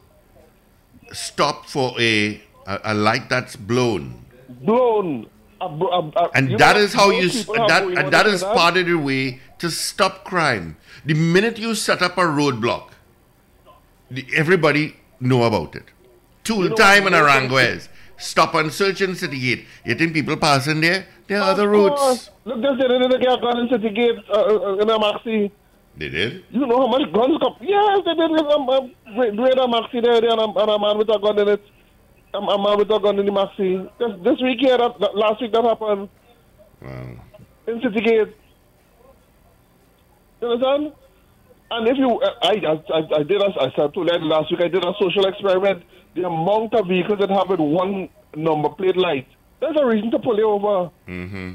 [1.13, 5.27] stop for a a, a light that's blown, Blown.
[5.61, 8.11] A, a, and that is how you know you, people and that, and that is
[8.11, 8.57] that in is Trinidad?
[8.57, 10.77] part of the way to stop crime.
[11.05, 12.91] The minute you set up a roadblock,
[14.11, 15.85] the, everybody know about it.
[16.45, 17.89] Tool You time you Aranguez.
[18.17, 19.67] Stop and search in City Gate.
[19.85, 21.07] You think people passing there?
[21.27, 22.01] There are other Of routes.
[22.01, 22.31] course.
[22.45, 25.51] Look, they they get gun in City Gate uh, uh, in a maxi.
[25.97, 26.45] They did.
[26.51, 27.57] You know how much guns come?
[27.61, 28.31] Yes, they did.
[28.41, 31.49] Um, um, great, maxi there, there and, a, and a man with a gun in
[31.49, 31.63] it.
[32.35, 33.89] Um, a man with a gun in the maxi.
[33.99, 36.09] This, this week here, that, that, last week that happened
[36.83, 37.09] Wow.
[37.69, 38.37] in City Gate.
[40.41, 40.93] You understand?
[41.71, 44.61] And if you, uh, I, I, I, did, a, I said to you last week,
[44.61, 45.83] I did a social experiment.
[46.15, 49.27] The amount of vehicles that have it one number plate light,
[49.61, 50.91] there's a reason to pull you over.
[51.09, 51.53] Mm-hmm.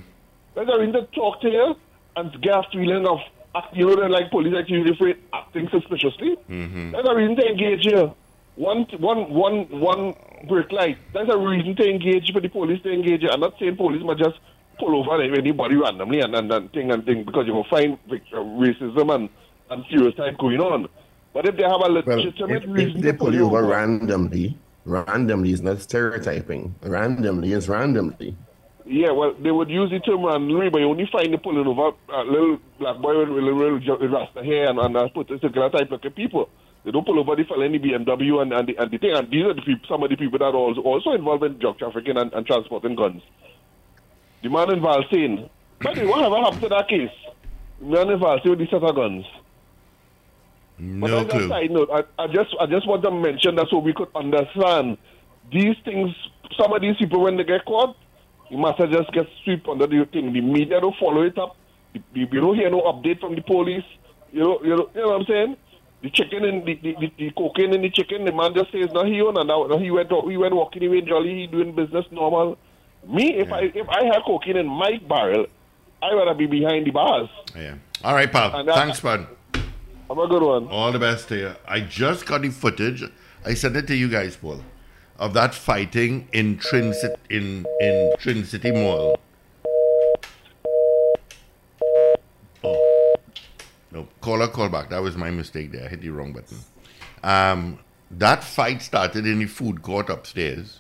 [0.56, 1.76] There's a reason to talk to you
[2.18, 3.20] and get a feeling of,
[3.56, 6.36] act- you know, they're like police activity for acting suspiciously.
[6.50, 6.92] Mm-hmm.
[6.92, 8.14] There's a reason to engage you.
[8.56, 10.16] One, one, one, one
[10.50, 10.98] brake light.
[11.14, 13.30] There's a reason to engage you for the police to engage you.
[13.30, 14.38] I'm not saying police must just
[14.80, 18.36] pull over anybody randomly and, and, and thing and thing because you will find uh,
[18.36, 19.30] racism and,
[19.70, 20.88] and stereotype going on.
[21.34, 24.58] But if they have a Well, legitimate if, reason if they pull you over randomly,
[24.86, 26.76] randomly is not stereotyping.
[26.82, 28.36] Randomly is randomly.
[28.86, 31.96] Yeah, well, they would use the term randomly, but you only find the pulling over
[32.12, 35.30] a little black boy with, with a little ju- rasta hair and, and uh, put
[35.30, 36.50] a particular type of people.
[36.84, 39.12] They don't pull over the fella in the BMW and, and, the, and the thing.
[39.12, 41.60] And these are the people, some of the people that are also, also involved in
[41.60, 43.22] drug trafficking and, and transporting guns.
[44.42, 45.50] The man in Valsayn.
[45.86, 47.12] Way, whatever happened to that case?
[47.80, 49.26] The man in Valsayn with the set of guns.
[50.80, 51.50] But No a clue.
[51.50, 54.98] side note, I, I just I just want to mention that so we could understand
[55.52, 56.16] these things.
[56.58, 57.98] Some of these people, when they get caught,
[58.50, 60.32] you must have just get swept under the thing.
[60.34, 61.56] The media don't follow it up.
[62.14, 63.84] You don't hear no update from the police.
[64.32, 65.58] You know, you know, you know what I'm saying?
[66.02, 68.88] The chicken and the, the, the, the cocaine and the chicken, the man just says,
[68.94, 71.76] no, he own, and now, now he went he went walking away jolly, he doing
[71.76, 72.58] business normal.
[73.06, 75.46] Me, if I if I had cocaine in my barrel,
[76.02, 77.30] I would be behind the bars.
[77.56, 77.76] Yeah.
[78.04, 78.56] All right, pal.
[78.56, 79.28] And Thanks, bud.
[80.10, 80.68] Have a good one.
[80.70, 81.56] All the best to you.
[81.68, 83.04] I just got the footage.
[83.46, 84.64] I sent it to you guys, Paul,
[85.20, 86.96] of that fighting in Trin,
[87.30, 89.20] in, in City Mall.
[92.64, 93.16] Oh.
[93.92, 94.90] No, caller call back.
[94.90, 95.86] That was my mistake there.
[95.86, 96.58] I hit the wrong button.
[97.24, 100.80] Um, that fight started in the food court upstairs,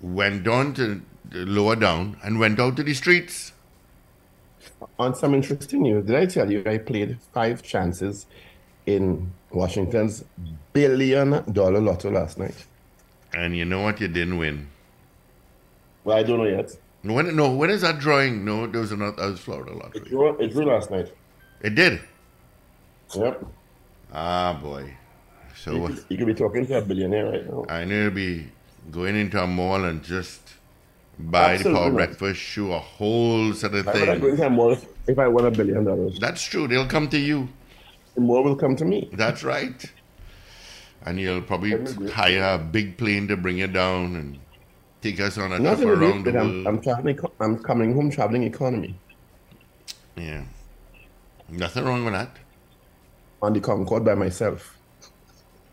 [0.00, 3.52] went down to lower down, and went out to the streets.
[4.98, 8.26] On some interesting news, did I tell you I played five chances
[8.86, 10.24] in Washington's
[10.72, 12.66] billion dollar lotto last night?
[13.32, 14.00] And you know what?
[14.00, 14.68] You didn't win.
[16.04, 16.76] Well, I don't know yet.
[17.02, 18.44] When, no, when is that drawing?
[18.44, 19.16] No, there was another.
[19.16, 20.02] That was Florida lottery.
[20.02, 21.12] It drew, it drew last night.
[21.60, 22.00] It did.
[23.14, 23.44] Yep.
[24.12, 24.94] Ah, boy.
[25.56, 27.64] So You could, you could be talking to a billionaire right now.
[27.68, 28.48] I need to be
[28.90, 30.40] going into a mall and just
[31.18, 34.40] buy Absolutely power breakfast shoe, a whole set of Why I go things.
[35.08, 36.18] if- I won a billion dollars?
[36.18, 36.68] That's true.
[36.68, 37.48] They'll come to you.
[38.14, 39.08] The more will come to me.
[39.12, 39.84] That's right.
[41.04, 41.72] And you'll probably
[42.10, 44.38] hire a big plane to bring you down and
[45.00, 46.66] take us on a Not trip around the that, I'm, world.
[46.66, 47.18] I'm traveling.
[47.40, 48.96] I'm coming home traveling economy
[50.16, 50.42] Yeah.
[51.48, 52.36] Nothing wrong with that.
[53.40, 54.76] on the Concorde by myself.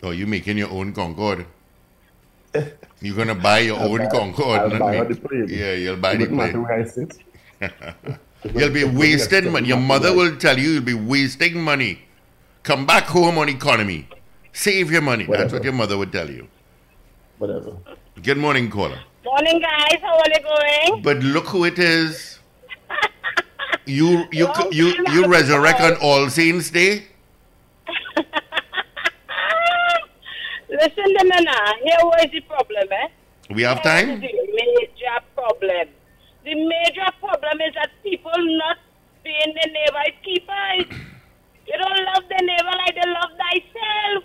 [0.04, 1.48] Oh, you making your own Concorde?
[3.02, 5.14] You're gonna buy your I'll own buy- Concorde, I'll not buy me.
[5.14, 5.48] the plane.
[5.50, 6.64] Yeah, you'll buy It the plane.
[6.64, 7.18] where I sit.
[8.54, 9.68] You'll be wasting money.
[9.68, 12.00] Your mother will tell you you'll be wasting money.
[12.64, 14.08] Come back home on economy.
[14.54, 15.26] Save your money.
[15.30, 16.48] That's what your mother would tell you.
[17.38, 17.74] Whatever.
[18.24, 19.00] Good morning, caller.
[19.26, 20.00] Morning, guys.
[20.02, 21.02] How are you going?
[21.02, 22.40] But look who it is.
[23.86, 26.22] You you Long you you resurrect on all.
[26.24, 27.04] All Saints Day.
[30.76, 31.72] Listen to me now.
[31.88, 33.08] Here was the problem, eh?
[33.50, 34.20] We have time.
[34.20, 35.88] the major problem.
[36.44, 38.78] The major problem is that people not
[39.24, 40.86] being the neighbor's keepers.
[41.66, 44.22] You don't love the neighbor like they love thyself.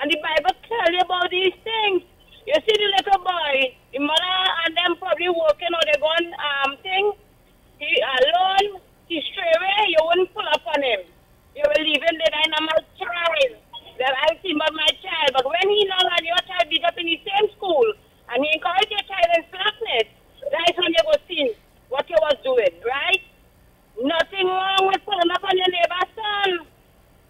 [0.00, 2.00] And the Bible tell you about these things.
[2.46, 6.80] You see the little boy, the mother and them probably working or they gone um
[6.80, 7.12] thing.
[7.76, 11.00] He alone, he stray away, you wouldn't pull up on him.
[11.54, 13.61] You will leave him there I'm a child.
[14.02, 15.30] That I see but my child.
[15.30, 17.86] But when he know that your child beat up in the same school
[18.34, 20.10] and he encourage your child in slackness,
[20.50, 21.54] that's when you go see
[21.86, 23.22] what you was doing, right?
[24.02, 26.66] Nothing wrong with pulling up on your neighbor's son.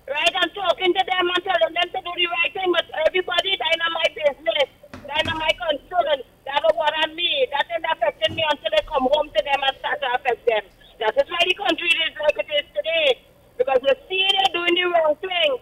[0.08, 0.32] Right?
[0.32, 3.72] I'm talking to them and telling them to do the right thing, but everybody that
[3.76, 7.46] in my business, that in my concern, that don't bother me.
[7.52, 10.64] That ain't affecting me until they come home to them and start to affect them.
[11.04, 13.20] That is why the country is like it is today.
[13.60, 15.52] Because you see they're doing the wrong thing.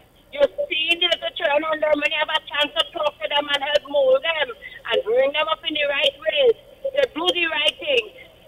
[0.40, 3.26] You see the little children on them when you have a chance to talk to
[3.28, 6.56] them and help mold them and bring them up in the right ways.
[6.96, 8.04] To do the right thing.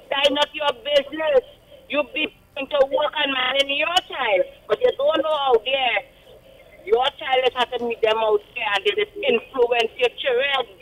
[0.09, 1.44] That is not your business.
[1.92, 4.40] You be going to work and manage your child,
[4.72, 6.00] but you don't know out there.
[6.88, 10.81] Your child is have to meet them out there and they just influence your children.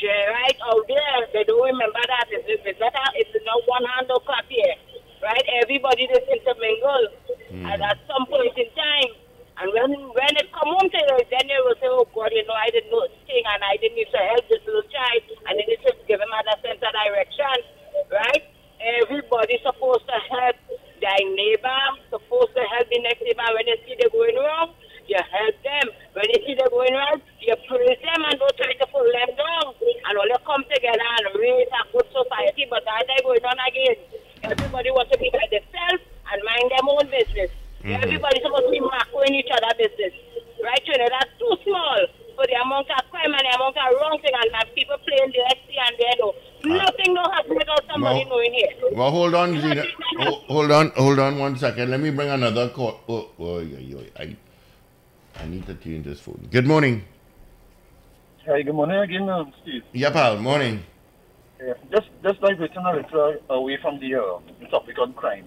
[0.00, 2.32] Right out there, they don't remember that.
[2.32, 4.72] It's, it's not a, it's not one hand or clap here.
[5.20, 5.44] Right?
[5.60, 7.12] Everybody just intermingle
[7.52, 7.68] hmm.
[7.68, 9.20] and at some point in time.
[9.60, 12.40] And when when it come home to you, then you will say, Oh God, you
[12.48, 15.20] know, I didn't know this thing and I didn't need to help this little child
[15.44, 17.56] and I need to give him a sense of direction.
[18.08, 18.44] Right?
[18.80, 20.56] Everybody's supposed to help
[21.04, 24.72] their neighbor, supposed to help the next neighbor when they see they're going wrong,
[25.04, 25.86] you help them.
[26.16, 29.30] When you see they're going wrong, you praise them and don't try to pull them
[29.36, 29.76] down.
[29.76, 33.60] And all you come together and raise a good society, but that they going on
[33.68, 34.00] again.
[34.40, 36.00] Everybody wants to be by themselves
[36.32, 37.52] and mind their own business.
[37.84, 40.12] Everybody's supposed to be macroing each other business.
[40.62, 41.98] Right, you know, that's too small
[42.36, 45.32] for the amount of crime and the amount of wrong thing and have people playing
[45.32, 46.34] the SC and there no.
[46.76, 48.30] Nothing no happen without somebody No.
[48.30, 48.68] knowing here.
[48.92, 49.84] Well, hold on, Zena.
[50.18, 51.90] Ho- Hold on, hold on one second.
[51.90, 53.00] Let me bring another call.
[53.08, 54.36] Oh, oh, yeah, yeah, I,
[55.40, 56.46] I need to change this phone.
[56.50, 57.04] Good morning.
[58.46, 59.82] Hi, good morning again, um, Steve.
[59.92, 60.36] Yeah, pal.
[60.38, 60.82] Morning.
[61.64, 65.46] Yeah, just just diverting a little away from the, uh, the topic on crime.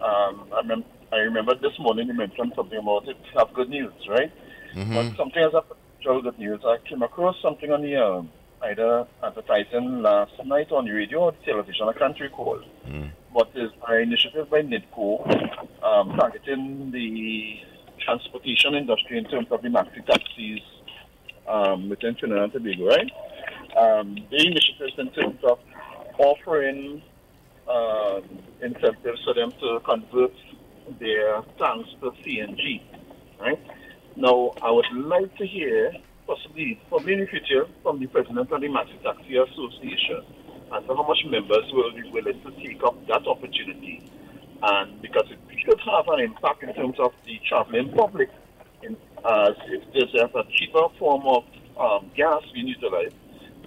[0.00, 3.16] Um, I, mem- I remember this morning you mentioned something about it.
[3.36, 4.30] Have good news, right?
[4.94, 5.80] But something else happened.
[5.98, 6.60] Actual good news.
[6.64, 8.30] I came across something on the um,
[8.62, 11.88] either advertising last night on the radio or the television.
[11.88, 12.60] I can't recall.
[13.34, 17.56] But there's an initiative by NIDCO um, targeting the
[18.04, 20.60] transportation industry in terms of the maxi taxis
[21.48, 23.10] um, within Trinidad and Tobago, right?
[23.76, 25.58] Um, the initiatives in terms of
[26.18, 27.02] offering
[27.68, 28.22] um,
[28.62, 30.32] incentives for them to convert
[30.98, 32.82] their tanks to CNG,
[33.40, 33.60] right?
[34.16, 35.92] Now, I would like to hear,
[36.26, 40.24] possibly, probably in the future, from the president of the Maxi Taxi Association
[40.74, 44.10] as to how much members will be willing to take up that opportunity.
[44.62, 48.28] And because it should have an impact in terms of the traveling public,
[48.82, 51.44] in, as if there's a cheaper form of
[51.78, 53.14] um, gas being utilized,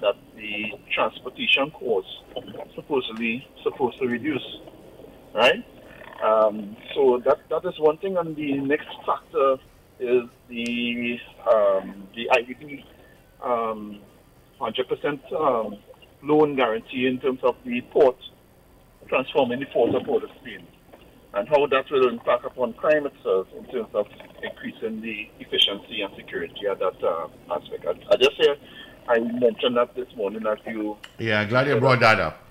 [0.02, 2.12] that the transportation costs
[2.76, 4.58] supposedly supposed to reduce,
[5.34, 5.64] right?
[6.24, 9.58] Um, so that that is one thing, and the next factor
[10.00, 11.18] is the
[11.52, 12.84] um, the IDB
[13.44, 14.00] um,
[14.60, 15.78] 100% um,
[16.22, 18.18] loan guarantee in terms of the port,
[19.08, 20.68] transforming the port of Port of Spain,
[21.34, 24.06] and how that will impact upon crime itself in terms of
[24.44, 27.86] increasing the efficiency and security at that uh, aspect.
[27.86, 28.50] I, I just say
[29.08, 30.98] I mentioned that this morning as you.
[31.18, 32.51] Yeah, glad you brought that up.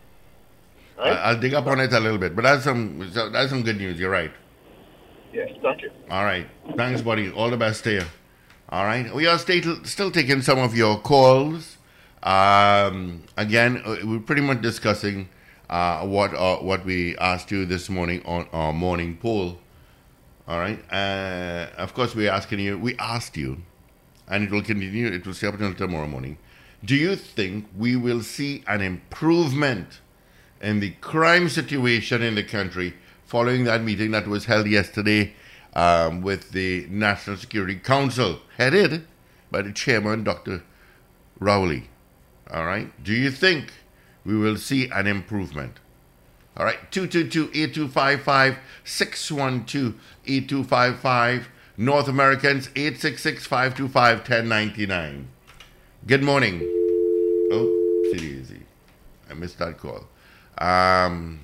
[1.00, 1.12] Right?
[1.12, 3.78] I- I'll dig up on it a little bit, but that's some that's some good
[3.78, 3.98] news.
[3.98, 4.32] You're right.
[5.32, 5.90] Yes, thank you.
[6.10, 6.46] All right.
[6.76, 7.30] Thanks, buddy.
[7.30, 8.02] All the best to you.
[8.68, 9.12] All right.
[9.14, 11.76] We are still, still taking some of your calls.
[12.22, 15.28] Um, again, uh, we're pretty much discussing
[15.68, 19.58] uh, what uh, what we asked you this morning on our morning poll.
[20.48, 20.80] All right.
[20.92, 22.76] Uh, of course, we're asking you.
[22.78, 23.62] We asked you,
[24.28, 25.06] and it will continue.
[25.06, 26.38] It will stay up until tomorrow morning.
[26.84, 30.00] Do you think we will see an improvement
[30.60, 32.94] in the crime situation in the country
[33.24, 35.32] following that meeting that was held yesterday
[35.74, 39.06] um, with the National Security Council, headed
[39.50, 40.64] by the chairman, Dr.
[41.38, 41.84] Rowley?
[42.52, 42.90] All right.
[43.04, 43.72] Do you think
[44.24, 45.78] we will see an improvement?
[46.56, 46.90] All right.
[46.90, 48.56] 222-8255,
[50.26, 51.44] 612-8255.
[51.76, 55.26] North Americans, 866-525-1099.
[56.06, 56.60] Good morning.
[57.52, 58.62] Oh, sit easy.
[59.30, 60.08] I missed that call.
[60.60, 61.40] Um,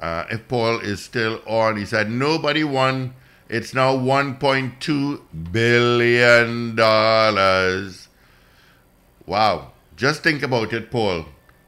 [0.00, 3.14] uh, if Paul is still on, he said nobody won.
[3.48, 8.08] It's now 1.2 billion dollars.
[9.26, 9.72] Wow!
[9.96, 11.26] Just think about it, Paul.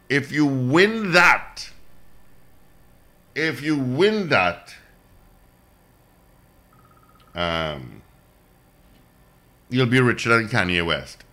[0.08, 1.70] If you win that,
[3.34, 4.74] if you win that,
[7.34, 8.02] um,
[9.68, 11.23] you'll be richer than Kanye West.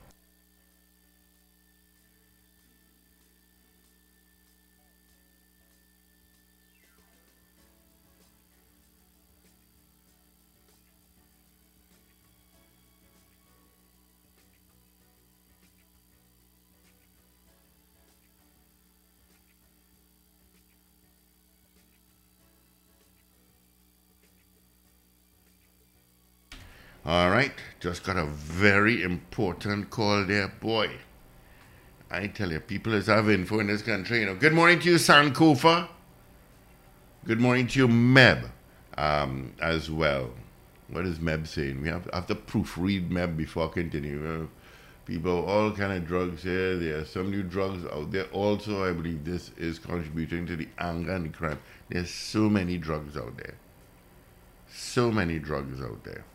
[27.03, 30.91] All right, just got a very important call there, boy.
[32.11, 34.19] I tell you, people is have info in this country.
[34.19, 34.35] You know.
[34.35, 35.87] Good morning to you, Sankofa.
[37.25, 38.51] Good morning to you, Meb,
[38.99, 40.29] um, as well.
[40.89, 41.81] What is Meb saying?
[41.81, 43.71] We have, have to proofread Meb before.
[43.73, 44.45] Uh,
[45.07, 46.77] people, all kind of drugs here.
[46.77, 48.25] There are some new drugs out there.
[48.25, 51.59] Also, I believe this is contributing to the anger and the crime.
[51.89, 53.55] There's so many drugs out there.
[54.71, 56.25] So many drugs out there.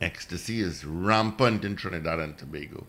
[0.00, 2.86] Ecstasy is rampant in Trinidad and Tobago.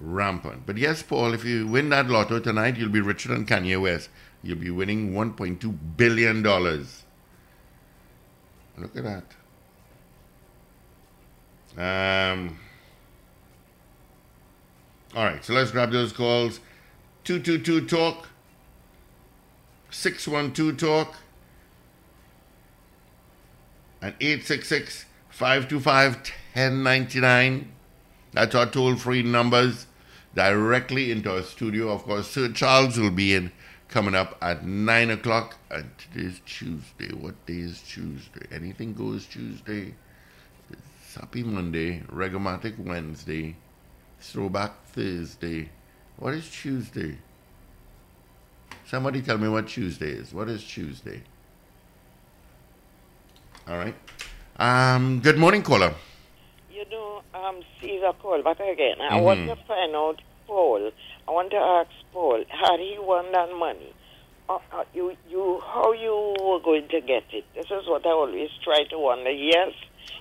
[0.00, 0.64] Rampant.
[0.64, 4.08] But yes, Paul, if you win that lotto tonight, you'll be richer than Kanye West.
[4.42, 6.42] You'll be winning $1.2 billion.
[6.42, 6.76] Look
[8.96, 9.24] at
[11.76, 11.76] that.
[11.76, 12.58] Um,
[15.14, 16.60] all right, so let's grab those calls.
[17.24, 18.28] 222 Talk,
[19.90, 21.16] 612 Talk,
[24.00, 26.14] and 866 525
[26.54, 27.72] 1099.
[28.32, 29.86] That's our toll free numbers
[30.34, 31.90] directly into our studio.
[31.90, 33.52] Of course, Sir Charles will be in
[33.88, 35.56] coming up at 9 o'clock.
[35.70, 37.12] And today's Tuesday.
[37.14, 38.46] What day is Tuesday?
[38.52, 39.94] Anything goes Tuesday.
[41.18, 43.56] Happy Monday, Regomatic Wednesday,
[44.20, 45.68] Throwback Thursday.
[46.16, 47.18] What is Tuesday?
[48.86, 50.32] Somebody tell me what Tuesday is.
[50.32, 51.22] What is Tuesday?
[53.68, 53.94] All right.
[54.58, 55.94] Um, good morning, caller.
[56.70, 59.00] You know, um, Caesar called back again.
[59.00, 59.22] I Mhm.
[59.22, 60.90] want to find out, Paul.
[61.26, 63.92] I want to ask Paul, had he won that money?
[64.48, 67.44] Uh, uh, you, you, how you were going to get it?
[67.54, 69.30] This is what I always try to wonder.
[69.30, 69.74] Yes,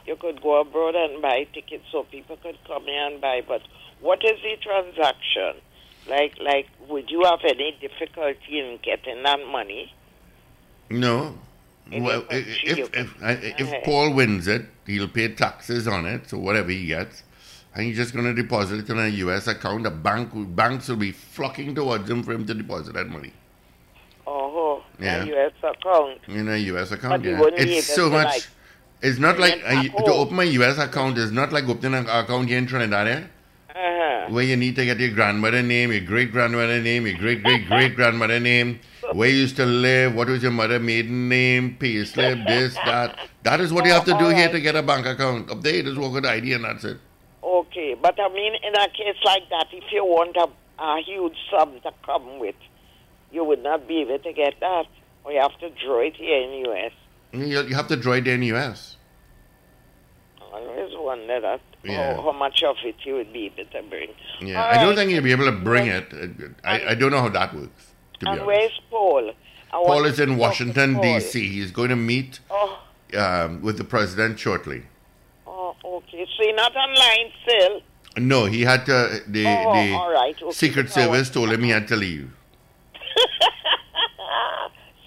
[0.05, 3.61] you could go abroad and buy tickets so people could come here and buy, but
[4.01, 5.55] what is the transaction?
[6.09, 9.93] Like, like, would you have any difficulty in getting that money?
[10.89, 11.37] No.
[11.91, 16.69] Well, if if, if, if Paul wins it, he'll pay taxes on it, so whatever
[16.71, 17.23] he gets,
[17.73, 19.47] and he's just going to deposit it in a U.S.
[19.47, 19.83] account.
[19.83, 23.33] The bank banks will be flocking towards him for him to deposit that money
[24.25, 25.23] Oh, Yeah.
[25.23, 25.53] a U.S.
[25.63, 26.19] account.
[26.27, 26.91] in a U.S.
[26.91, 27.23] account.
[27.23, 27.39] Yeah.
[27.53, 28.25] It's so much.
[28.25, 28.47] like,
[29.01, 30.77] it's not like a, to open a U.S.
[30.79, 33.23] account is not like opening an account here in Trinidad, eh?
[33.69, 34.33] Uh-huh.
[34.33, 37.67] where you need to get your grandmother name, your great grandmother name, your great great
[37.67, 38.79] great grandmother name,
[39.13, 43.17] where you used to live, what was your mother maiden name, pay slip, this, that.
[43.43, 45.49] That is what you have to do oh, here to get a bank account.
[45.49, 46.97] Up there, you just walk with the ID and that's it.
[47.43, 50.47] Okay, but I mean, in a case like that, if you want a,
[50.83, 52.55] a huge sum to come with,
[53.31, 54.85] you would not be able to get that,
[55.23, 56.91] or you have to draw it here in the U.S.
[57.31, 58.95] You, you have to draw it in the US.
[60.41, 62.15] I always wonder that Yeah.
[62.15, 64.09] how, how much of it you would be able to bring.
[64.41, 64.95] Yeah, All I don't right.
[64.97, 66.11] think you'll be able to bring it.
[66.63, 67.86] I, I don't know how that works,
[68.19, 69.31] to And where's Paul?
[69.71, 70.99] Paul is in Washington.
[71.01, 71.47] D.C.
[71.49, 72.79] He's going to meet Oh,
[73.17, 74.83] um, with the president shortly.
[75.45, 76.25] oh, okay.
[76.37, 77.81] So you're not online still?
[78.17, 79.21] No, he had to.
[79.27, 80.51] The, Oh, the all right, okay.
[80.51, 82.31] Secret Service told him he had to leave.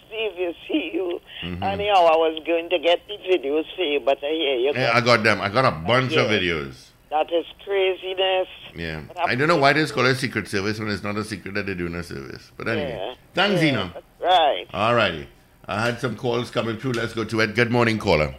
[0.07, 1.21] Steve, you see you.
[1.43, 1.63] Mhm.
[1.63, 4.73] Anyhow, I was going to get the videos for you, but I hear you.
[4.75, 5.41] Yeah, I got them.
[5.41, 6.90] I got a bunch of videos.
[7.11, 8.47] That is craziness.
[8.77, 9.01] Yeah.
[9.17, 11.67] I'm- don't know why it's called a Secret Service when it's not a secret that
[11.67, 12.53] they're doing a service.
[12.57, 12.97] But anyway.
[13.01, 13.15] Yeah.
[13.35, 13.95] Thanks, Yeah, Zena.
[14.23, 14.67] Right.
[14.73, 15.27] All righty.
[15.67, 16.93] I had some calls coming through.
[16.93, 17.55] Let's go to it.
[17.55, 18.35] Good morning, caller.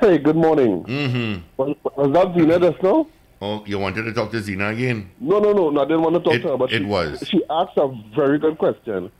[0.00, 0.84] Hey, good morning.
[0.84, 1.40] Mm-hmm.
[1.56, 3.06] Was, was that Zena just now?
[3.40, 5.10] Oh, you wanted to talk to Zina again?
[5.20, 5.80] No, no, no, no.
[5.80, 7.24] I didn't want to talk It- to her, but it she, was.
[7.26, 9.10] She asked a very good question,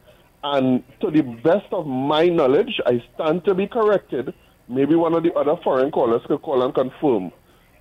[0.44, 4.34] and to the best of my knowledge, I stand to be corrected.
[4.68, 7.32] Maybe one of the other foreign callers could call and confirm,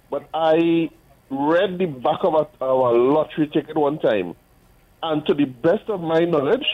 [0.10, 0.90] but I
[1.30, 4.36] read the back of our lottery ticket one time,
[5.04, 6.66] and to the best of my knowledge,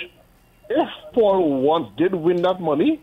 [0.69, 3.01] if Paul once did win that money,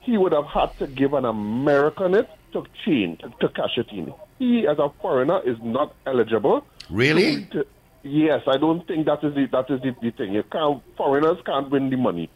[0.00, 4.12] he would have had to give an American it to change to cash it in.
[4.38, 6.64] He, as a foreigner, is not eligible.
[6.88, 7.44] Really?
[7.46, 7.66] to-
[8.02, 10.32] yes, I don't think that is the that is the, the thing.
[10.32, 12.30] You can't foreigners can't win the money.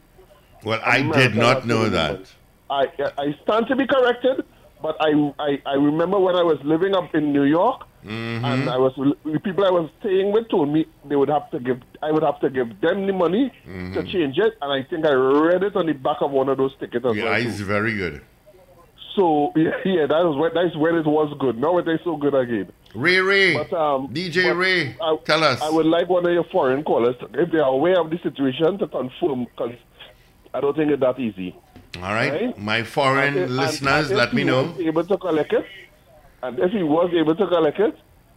[0.65, 2.31] Well, I did not know that.
[2.69, 2.87] I
[3.19, 4.45] I stand to be corrected,
[4.83, 7.83] but I I, I remember when I was living up in New York.
[8.05, 8.45] Mm-hmm.
[8.45, 8.93] And I was
[9.25, 12.25] the people I was staying with told me they would have to give I would
[12.25, 13.95] have to give them the money Mm-hmm.
[13.95, 16.59] to change it, and I think I read it on the back of one of
[16.59, 17.41] those tickets as Your well.
[17.41, 17.65] too.
[17.65, 18.23] very good.
[19.15, 21.59] So yeah, yeah, that was when that's where it was good.
[21.59, 22.73] Now it ain't so good again.
[22.95, 25.61] Ray Ray, But, um, DJ but Ray, I, tell us.
[25.63, 28.19] I would like one of your foreign callers, to, if they are aware of the
[28.19, 29.77] situation, to confirm, because
[30.53, 31.55] I don't think it's that easy.
[31.97, 32.59] All right, Right?
[32.59, 34.63] my foreign And- uh, and- listeners, and let me he know.
[34.63, 35.67] was able to collect it,
[36.43, 37.95] and if he was able to collect it,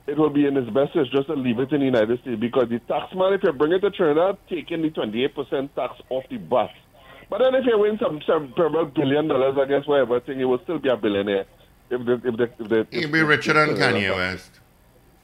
[0.08, 2.40] it will be in his best interest just to leave it in the United States
[2.40, 6.38] because the taxman, if you bring it to Trinidad, taking the 28% tax off the
[6.38, 6.70] bat.
[7.30, 10.62] But then if you win some several billion dollars, I guess whatever thing, you will
[10.64, 11.46] still be a billionaire.
[11.90, 14.52] If the, if the, if the, You'll be richer than Kanye West.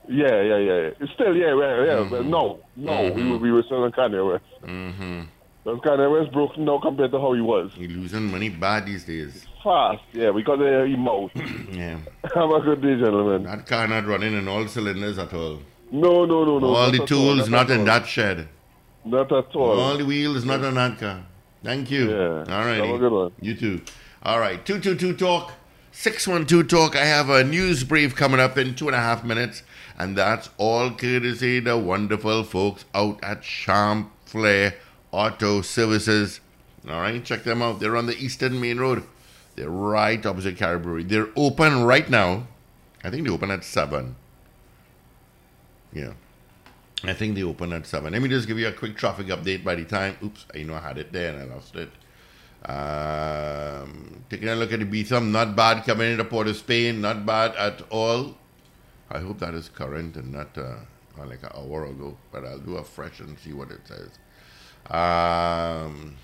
[0.09, 0.89] Yeah, yeah, yeah.
[1.13, 1.93] Still, yeah, yeah, yeah.
[2.01, 2.09] Mm-hmm.
[2.09, 3.29] But no, no, we mm-hmm.
[3.29, 4.43] will be richer than Kanye West.
[4.63, 5.21] Mm-hmm.
[5.64, 7.72] Because Kanye West broke now compared to how he was.
[7.78, 9.45] You're losing money bad these days.
[9.64, 11.32] Fast, yeah, because of his mouth.
[11.72, 11.99] Yeah.
[12.36, 13.43] Have a good day, gentlemen.
[13.43, 15.59] That car not running in all cylinders at all.
[15.91, 16.68] No, no, no, no.
[16.68, 18.47] all the tools not not in that shed.
[19.05, 19.80] Not at all.
[19.80, 21.26] All the wheels not on that car.
[21.64, 22.09] Thank you.
[22.09, 22.39] Yeah.
[22.49, 22.84] All right.
[22.84, 23.32] Have a good one.
[23.39, 23.82] You too.
[24.24, 24.66] All right.
[24.66, 25.51] 222 Talk,
[25.91, 26.95] 612 Talk.
[26.95, 29.62] I have a news brief coming up in two and a half minutes,
[29.99, 34.74] and that's all courtesy the wonderful folks out at Champs Fleurs
[35.12, 36.39] Auto Services.
[36.88, 37.24] All right.
[37.24, 37.80] Check them out.
[37.80, 39.03] They're on the Eastern Main Road.
[39.55, 41.03] They're right opposite Caribou.
[41.03, 42.47] They're open right now.
[43.03, 44.16] I think they open at 7.
[45.93, 46.14] Yeah.
[47.03, 48.14] I think they open at 7.
[48.14, 50.18] Let me just give you a quick traffic update by the time.
[50.24, 51.89] Oops, I know I had it there and I lost it.
[52.64, 57.26] Um, taking a look at the Beetham, not bad coming into Port of Spain, not
[57.26, 58.38] bad at all.
[59.09, 60.76] I hope that is current and not uh,
[61.18, 64.09] like an hour ago, but I'll do a fresh and see what it says.
[64.89, 66.15] Um,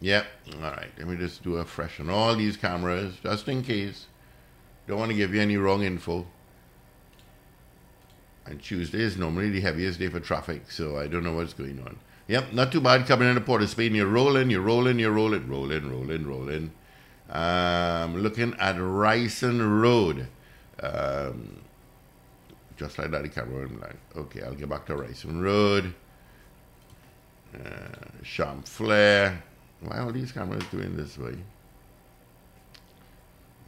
[0.00, 0.90] yeah, all right.
[0.98, 4.06] Let me just do a fresh on all these cameras just in case.
[4.86, 6.26] Don't want to give you any wrong info.
[8.44, 11.78] And Tuesday is normally the heaviest day for traffic, so I don't know what's going
[11.80, 11.98] on.
[12.26, 13.94] Yep, not too bad coming into Port of Spain.
[13.94, 16.72] You're rolling, you're rolling, you're rolling, rolling, rolling, rolling.
[17.30, 20.26] Um, looking at Wrightson Road.
[20.82, 21.62] Um,
[22.76, 23.96] just like that, the camera went blank.
[24.16, 25.94] Okay, I'll get back to Wrightson Road.
[27.54, 29.36] Uh, Champs Fleurs.
[29.80, 31.36] Why are all these cameras doing this way?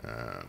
[0.07, 0.47] Um,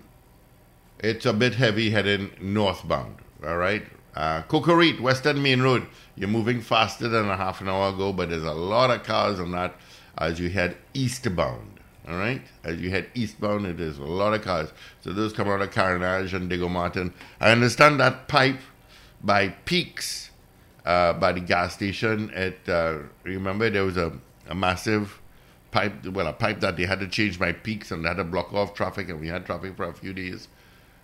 [0.99, 3.17] it's a bit heavy heading northbound.
[3.45, 3.83] All right.
[4.15, 5.87] Uh, Western Main Road.
[6.15, 9.39] You're moving faster than a half an hour ago, but there's a lot of cars
[9.39, 9.75] on that
[10.17, 11.79] as you head eastbound.
[12.07, 12.41] All right.
[12.63, 14.71] As you head eastbound, it is a lot of cars.
[15.01, 17.13] So those come out of Carenage and Diego Martin.
[17.41, 18.59] I understand that pipe
[19.21, 20.24] by Peaks,
[20.85, 22.29] uh, by the gas station.
[22.33, 24.13] It uh, remember there was a,
[24.47, 25.21] a massive
[25.71, 28.23] pipe, well, a pipe that they had to change by Peaks and they had to
[28.23, 30.47] block off traffic, and we had traffic for a few days.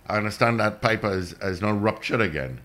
[0.06, 2.60] I understand that pipe has, has now ruptured again.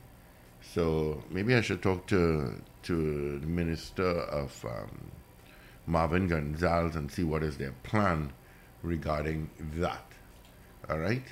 [0.61, 5.11] So maybe I should talk to to the Minister of um,
[5.86, 8.32] Marvin Gonzales and see what is their plan
[8.82, 10.05] regarding that.
[10.89, 11.24] All right.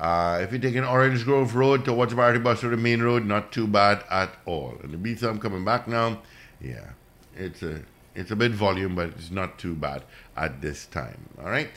[0.00, 3.52] Uh, if you're taking Orange Grove Road towards Variety Bus to the main road, not
[3.52, 4.78] too bad at all.
[4.82, 6.22] And the beats I'm coming back now,
[6.58, 6.92] yeah,
[7.36, 7.82] it's a
[8.14, 10.04] it's a bit volume, but it's not too bad
[10.38, 11.28] at this time.
[11.38, 11.70] All right.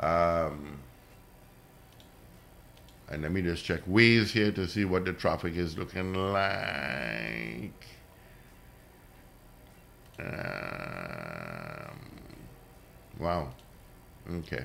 [0.00, 0.80] Um,
[3.08, 7.86] and let me just check Waze here to see what the traffic is looking like.
[10.18, 11.98] Um,
[13.18, 13.48] wow.
[14.30, 14.64] Okay.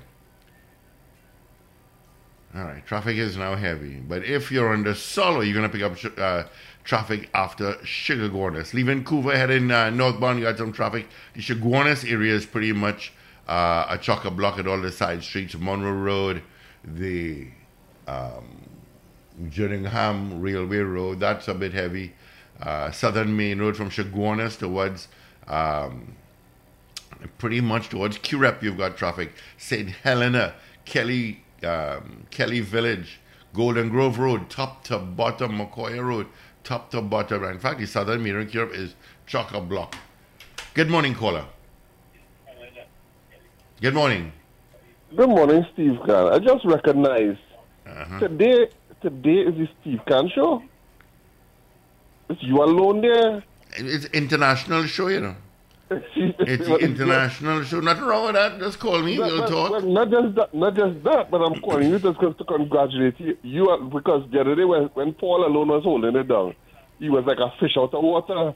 [2.57, 3.97] All right, traffic is now heavy.
[3.97, 6.49] But if you're the solo, you're going to pick up uh,
[6.83, 8.73] traffic after Chaguanas.
[8.73, 11.07] Leaving Vancouver, heading uh, northbound, you got some traffic.
[11.35, 13.13] The Chaguanas area is pretty much
[13.47, 15.53] uh, a chock a block at all the side streets.
[15.55, 16.41] Monroe Road,
[16.83, 17.49] the
[18.07, 18.63] um,
[19.37, 22.13] Railway Road, that's a bit heavy.
[22.59, 25.09] Uh, Southern Main Road from Chaguanas towards
[25.47, 26.15] um,
[27.37, 29.33] pretty much towards Curepe, you've got traffic.
[29.57, 29.89] St.
[29.89, 30.55] Helena,
[30.85, 33.19] Kelly, um, Kelly Village,
[33.53, 36.27] Golden Grove Road, top to bottom, McCoy Road,
[36.63, 37.43] top to bottom.
[37.45, 38.95] In fact, the Southern Main Road Curepe is
[39.25, 39.95] chock a block.
[40.73, 41.45] Good morning, caller.
[43.81, 44.31] Good morning.
[45.15, 46.33] Good morning, Steve Khan.
[46.33, 47.39] I just recognized
[47.85, 48.19] Uh-huh.
[48.19, 48.67] today.
[49.01, 50.61] Today is the Steve Khan show.
[52.29, 53.43] It's you alone there.
[53.77, 55.35] It's international show, you know.
[55.89, 57.79] It's the international show.
[57.79, 58.59] Nothing wrong with that.
[58.59, 59.17] Just call me.
[59.17, 59.83] Not, We'll not- talk.
[59.83, 63.37] not just that, not just that, but I'm calling you just to congratulate you.
[63.43, 66.55] You are, because the other day when, when Paul alone was holding it down,
[66.99, 68.53] he was like a fish out of water.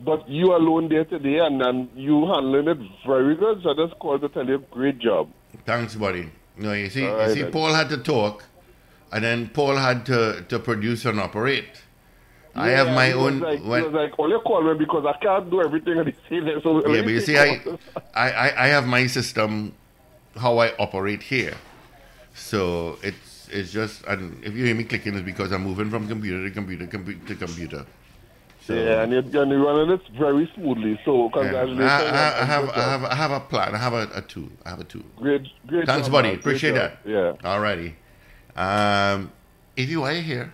[0.00, 3.62] But you alone there today, and, and you handling it very good.
[3.62, 5.30] So I just called to tell you, great job.
[5.64, 6.30] Thanks, buddy.
[6.56, 7.52] No, you see, All you see, then.
[7.52, 8.42] Paul had to talk,
[9.12, 11.82] and then Paul had to, to produce and operate.
[12.54, 13.40] I have Yeah, my own.
[13.40, 16.14] Like, he when- was like, only call me because I can't do everything at the
[16.28, 16.60] same time.
[16.62, 17.62] So yeah, but you see, I.
[18.14, 19.74] I, I, have my system,
[20.36, 21.54] how I operate here.
[22.34, 26.08] So it's it's just, and if you hear me clicking, it's because I'm moving from
[26.08, 27.86] computer to computer compu- to computer.
[28.66, 30.98] So, yeah, and you're, and you're running it very smoothly.
[31.04, 31.30] So yeah.
[31.32, 31.90] congratulations.
[31.90, 33.74] I, I, I have I have I have a plan.
[33.74, 34.48] I have a, a tool.
[34.64, 35.02] I have a tool.
[35.16, 35.86] Great, great.
[35.86, 36.28] Thanks, job, buddy.
[36.28, 36.34] man.
[36.36, 36.92] Great Appreciate job.
[37.04, 37.10] that.
[37.10, 37.50] Yeah.
[37.50, 37.94] Alrighty.
[38.54, 39.32] Um,
[39.76, 40.52] if you are here,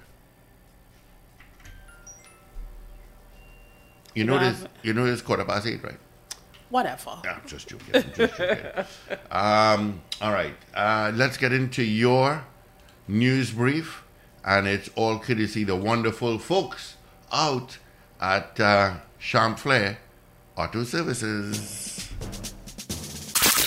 [4.19, 4.51] you know Yeah.
[4.51, 4.65] this.
[4.83, 5.99] You know this quarter past eight, right?
[6.71, 7.11] Whatever.
[7.25, 7.95] I'm just joking.
[7.95, 8.59] I'm just joking.
[9.31, 10.55] um, all right.
[10.75, 12.45] Uh, let's get into your
[13.07, 14.03] news brief,
[14.45, 16.97] and it's all courtesy the wonderful folks
[17.33, 17.79] out
[18.21, 19.97] at uh, Champlain
[20.57, 22.09] Auto Services.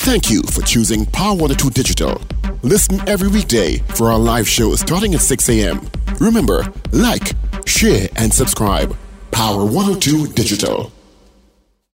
[0.04, 2.22] Thank you for choosing Power 102 Digital.
[2.64, 5.90] Listen every weekday for our live show starting at 6 a.m.
[6.20, 7.34] Remember, like,
[7.66, 8.96] share, and subscribe.
[9.32, 10.92] Power 102 Digital.